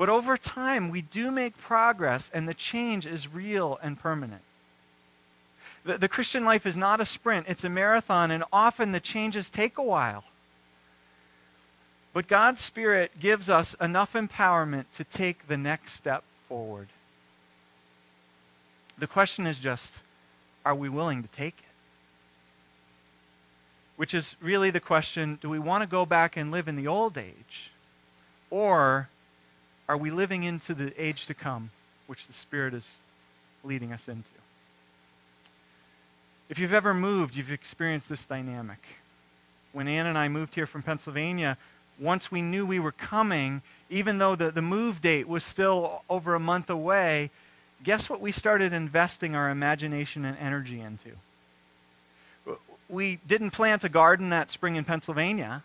But 0.00 0.08
over 0.08 0.38
time, 0.38 0.88
we 0.88 1.02
do 1.02 1.30
make 1.30 1.58
progress, 1.58 2.30
and 2.32 2.48
the 2.48 2.54
change 2.54 3.04
is 3.04 3.28
real 3.28 3.78
and 3.82 4.00
permanent. 4.00 4.40
The, 5.84 5.98
the, 5.98 6.08
Christian 6.08 6.42
life 6.42 6.64
is 6.64 6.74
not 6.74 7.02
a 7.02 7.04
sprint, 7.04 7.44
it's 7.50 7.64
a 7.64 7.68
marathon, 7.68 8.30
and 8.30 8.42
often 8.50 8.92
the 8.92 9.00
changes 9.00 9.50
take 9.50 9.76
a 9.76 9.82
while. 9.82 10.24
But 12.14 12.28
God's 12.28 12.62
Spirit 12.62 13.20
gives 13.20 13.50
us 13.50 13.74
enough 13.78 14.14
empowerment 14.14 14.86
to 14.94 15.04
take 15.04 15.48
the 15.48 15.58
next 15.58 15.92
step 15.92 16.24
forward. 16.48 16.88
The 18.96 19.06
question 19.06 19.46
is 19.46 19.58
just 19.58 20.00
are 20.64 20.74
we 20.74 20.88
willing 20.88 21.20
to 21.20 21.28
take 21.28 21.58
it? 21.58 21.74
Which 23.96 24.14
is 24.14 24.34
really 24.40 24.70
the 24.70 24.80
question 24.80 25.38
do 25.42 25.50
we 25.50 25.58
want 25.58 25.82
to 25.82 25.86
go 25.86 26.06
back 26.06 26.38
and 26.38 26.50
live 26.50 26.68
in 26.68 26.76
the 26.76 26.86
old 26.86 27.18
age? 27.18 27.70
Or 28.48 29.10
are 29.90 29.96
we 29.96 30.12
living 30.12 30.44
into 30.44 30.72
the 30.72 30.92
age 30.96 31.26
to 31.26 31.34
come, 31.34 31.70
which 32.06 32.28
the 32.28 32.32
Spirit 32.32 32.74
is 32.74 32.98
leading 33.64 33.92
us 33.92 34.06
into? 34.06 34.30
If 36.48 36.60
you've 36.60 36.72
ever 36.72 36.94
moved, 36.94 37.34
you've 37.34 37.50
experienced 37.50 38.08
this 38.08 38.24
dynamic. 38.24 38.78
When 39.72 39.88
Anne 39.88 40.06
and 40.06 40.16
I 40.16 40.28
moved 40.28 40.54
here 40.54 40.68
from 40.68 40.84
Pennsylvania, 40.84 41.58
once 41.98 42.30
we 42.30 42.40
knew 42.40 42.64
we 42.64 42.78
were 42.78 42.92
coming, 42.92 43.62
even 43.88 44.18
though 44.18 44.36
the, 44.36 44.52
the 44.52 44.62
move 44.62 45.00
date 45.00 45.26
was 45.26 45.42
still 45.42 46.04
over 46.08 46.36
a 46.36 46.40
month 46.40 46.70
away, 46.70 47.32
guess 47.82 48.08
what 48.08 48.20
we 48.20 48.30
started 48.30 48.72
investing 48.72 49.34
our 49.34 49.50
imagination 49.50 50.24
and 50.24 50.38
energy 50.38 50.80
into? 50.80 51.16
We 52.88 53.18
didn't 53.26 53.50
plant 53.50 53.82
a 53.82 53.88
garden 53.88 54.30
that 54.30 54.52
spring 54.52 54.76
in 54.76 54.84
Pennsylvania. 54.84 55.64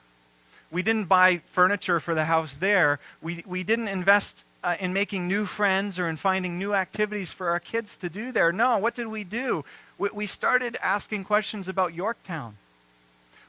We 0.75 0.83
didn't 0.83 1.05
buy 1.05 1.37
furniture 1.53 2.01
for 2.01 2.13
the 2.13 2.25
house 2.25 2.57
there. 2.57 2.99
We, 3.21 3.45
we 3.47 3.63
didn't 3.63 3.87
invest 3.87 4.43
uh, 4.61 4.75
in 4.77 4.91
making 4.91 5.25
new 5.25 5.45
friends 5.45 5.97
or 5.99 6.09
in 6.09 6.17
finding 6.17 6.57
new 6.57 6.73
activities 6.73 7.31
for 7.31 7.47
our 7.47 7.61
kids 7.61 7.95
to 7.95 8.09
do 8.09 8.33
there. 8.33 8.51
No, 8.51 8.77
what 8.77 8.93
did 8.93 9.07
we 9.07 9.23
do? 9.23 9.63
We, 9.97 10.09
we 10.13 10.25
started 10.25 10.75
asking 10.81 11.23
questions 11.23 11.69
about 11.69 11.93
Yorktown. 11.93 12.57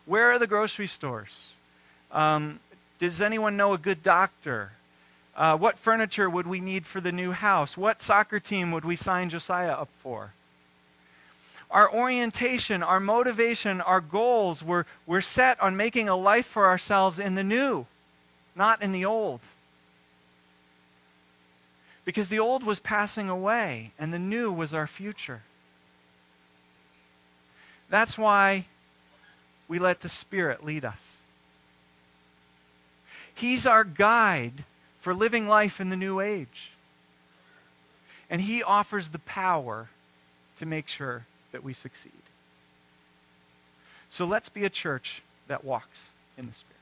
Where 0.05 0.31
are 0.31 0.39
the 0.39 0.47
grocery 0.47 0.87
stores? 0.87 1.55
Um, 2.13 2.61
does 2.99 3.21
anyone 3.21 3.57
know 3.57 3.73
a 3.73 3.79
good 3.79 4.05
doctor? 4.05 4.71
Uh, 5.35 5.57
what 5.57 5.79
furniture 5.79 6.31
would 6.31 6.47
we 6.47 6.61
need 6.61 6.87
for 6.87 7.01
the 7.01 7.11
new 7.11 7.33
house? 7.33 7.77
What 7.77 8.01
soccer 8.01 8.39
team 8.39 8.71
would 8.71 8.85
we 8.85 8.95
sign 8.95 9.31
Josiah 9.31 9.73
up 9.73 9.89
for? 9.99 10.31
Our 11.71 11.93
orientation, 11.93 12.83
our 12.83 13.01
motivation, 13.01 13.81
our 13.81 14.01
goals 14.01 14.63
were, 14.63 14.87
were 15.07 15.21
set 15.21 15.61
on 15.61 15.77
making 15.77 16.09
a 16.09 16.17
life 16.17 16.47
for 16.47 16.67
ourselves 16.67 17.19
in 17.19 17.35
the 17.35 17.45
new, 17.45 17.87
not 18.55 18.83
in 18.83 18.93
the 18.93 19.05
old. 19.05 19.41
Because 22.05 22.29
the 22.29 22.39
old 22.39 22.63
was 22.63 22.79
passing 22.79 23.29
away 23.29 23.91
and 23.99 24.13
the 24.13 24.19
new 24.19 24.53
was 24.53 24.73
our 24.73 24.87
future. 24.87 25.43
That's 27.89 28.17
why 28.17 28.67
we 29.69 29.79
let 29.79 30.01
the 30.01 30.09
Spirit 30.09 30.65
lead 30.65 30.85
us. 30.85 31.21
He's 33.35 33.67
our 33.67 33.85
guide 33.85 34.65
for 35.01 35.15
living 35.15 35.47
life 35.47 35.81
in 35.81 35.89
the 35.89 35.97
new 35.97 36.21
age. 36.21 36.71
And 38.31 38.41
He 38.41 38.63
offers 38.63 39.09
the 39.09 39.19
power 39.19 39.89
to 40.57 40.67
make 40.67 40.89
sure 40.89 41.27
that 41.57 41.65
we 41.65 41.73
succeed. 41.73 42.13
So 44.11 44.27
let's 44.27 44.51
be 44.51 44.67
a 44.67 44.69
church 44.69 45.23
that 45.49 45.65
walks 45.65 46.11
in 46.37 46.47
the 46.47 46.53
Spirit. 46.53 46.76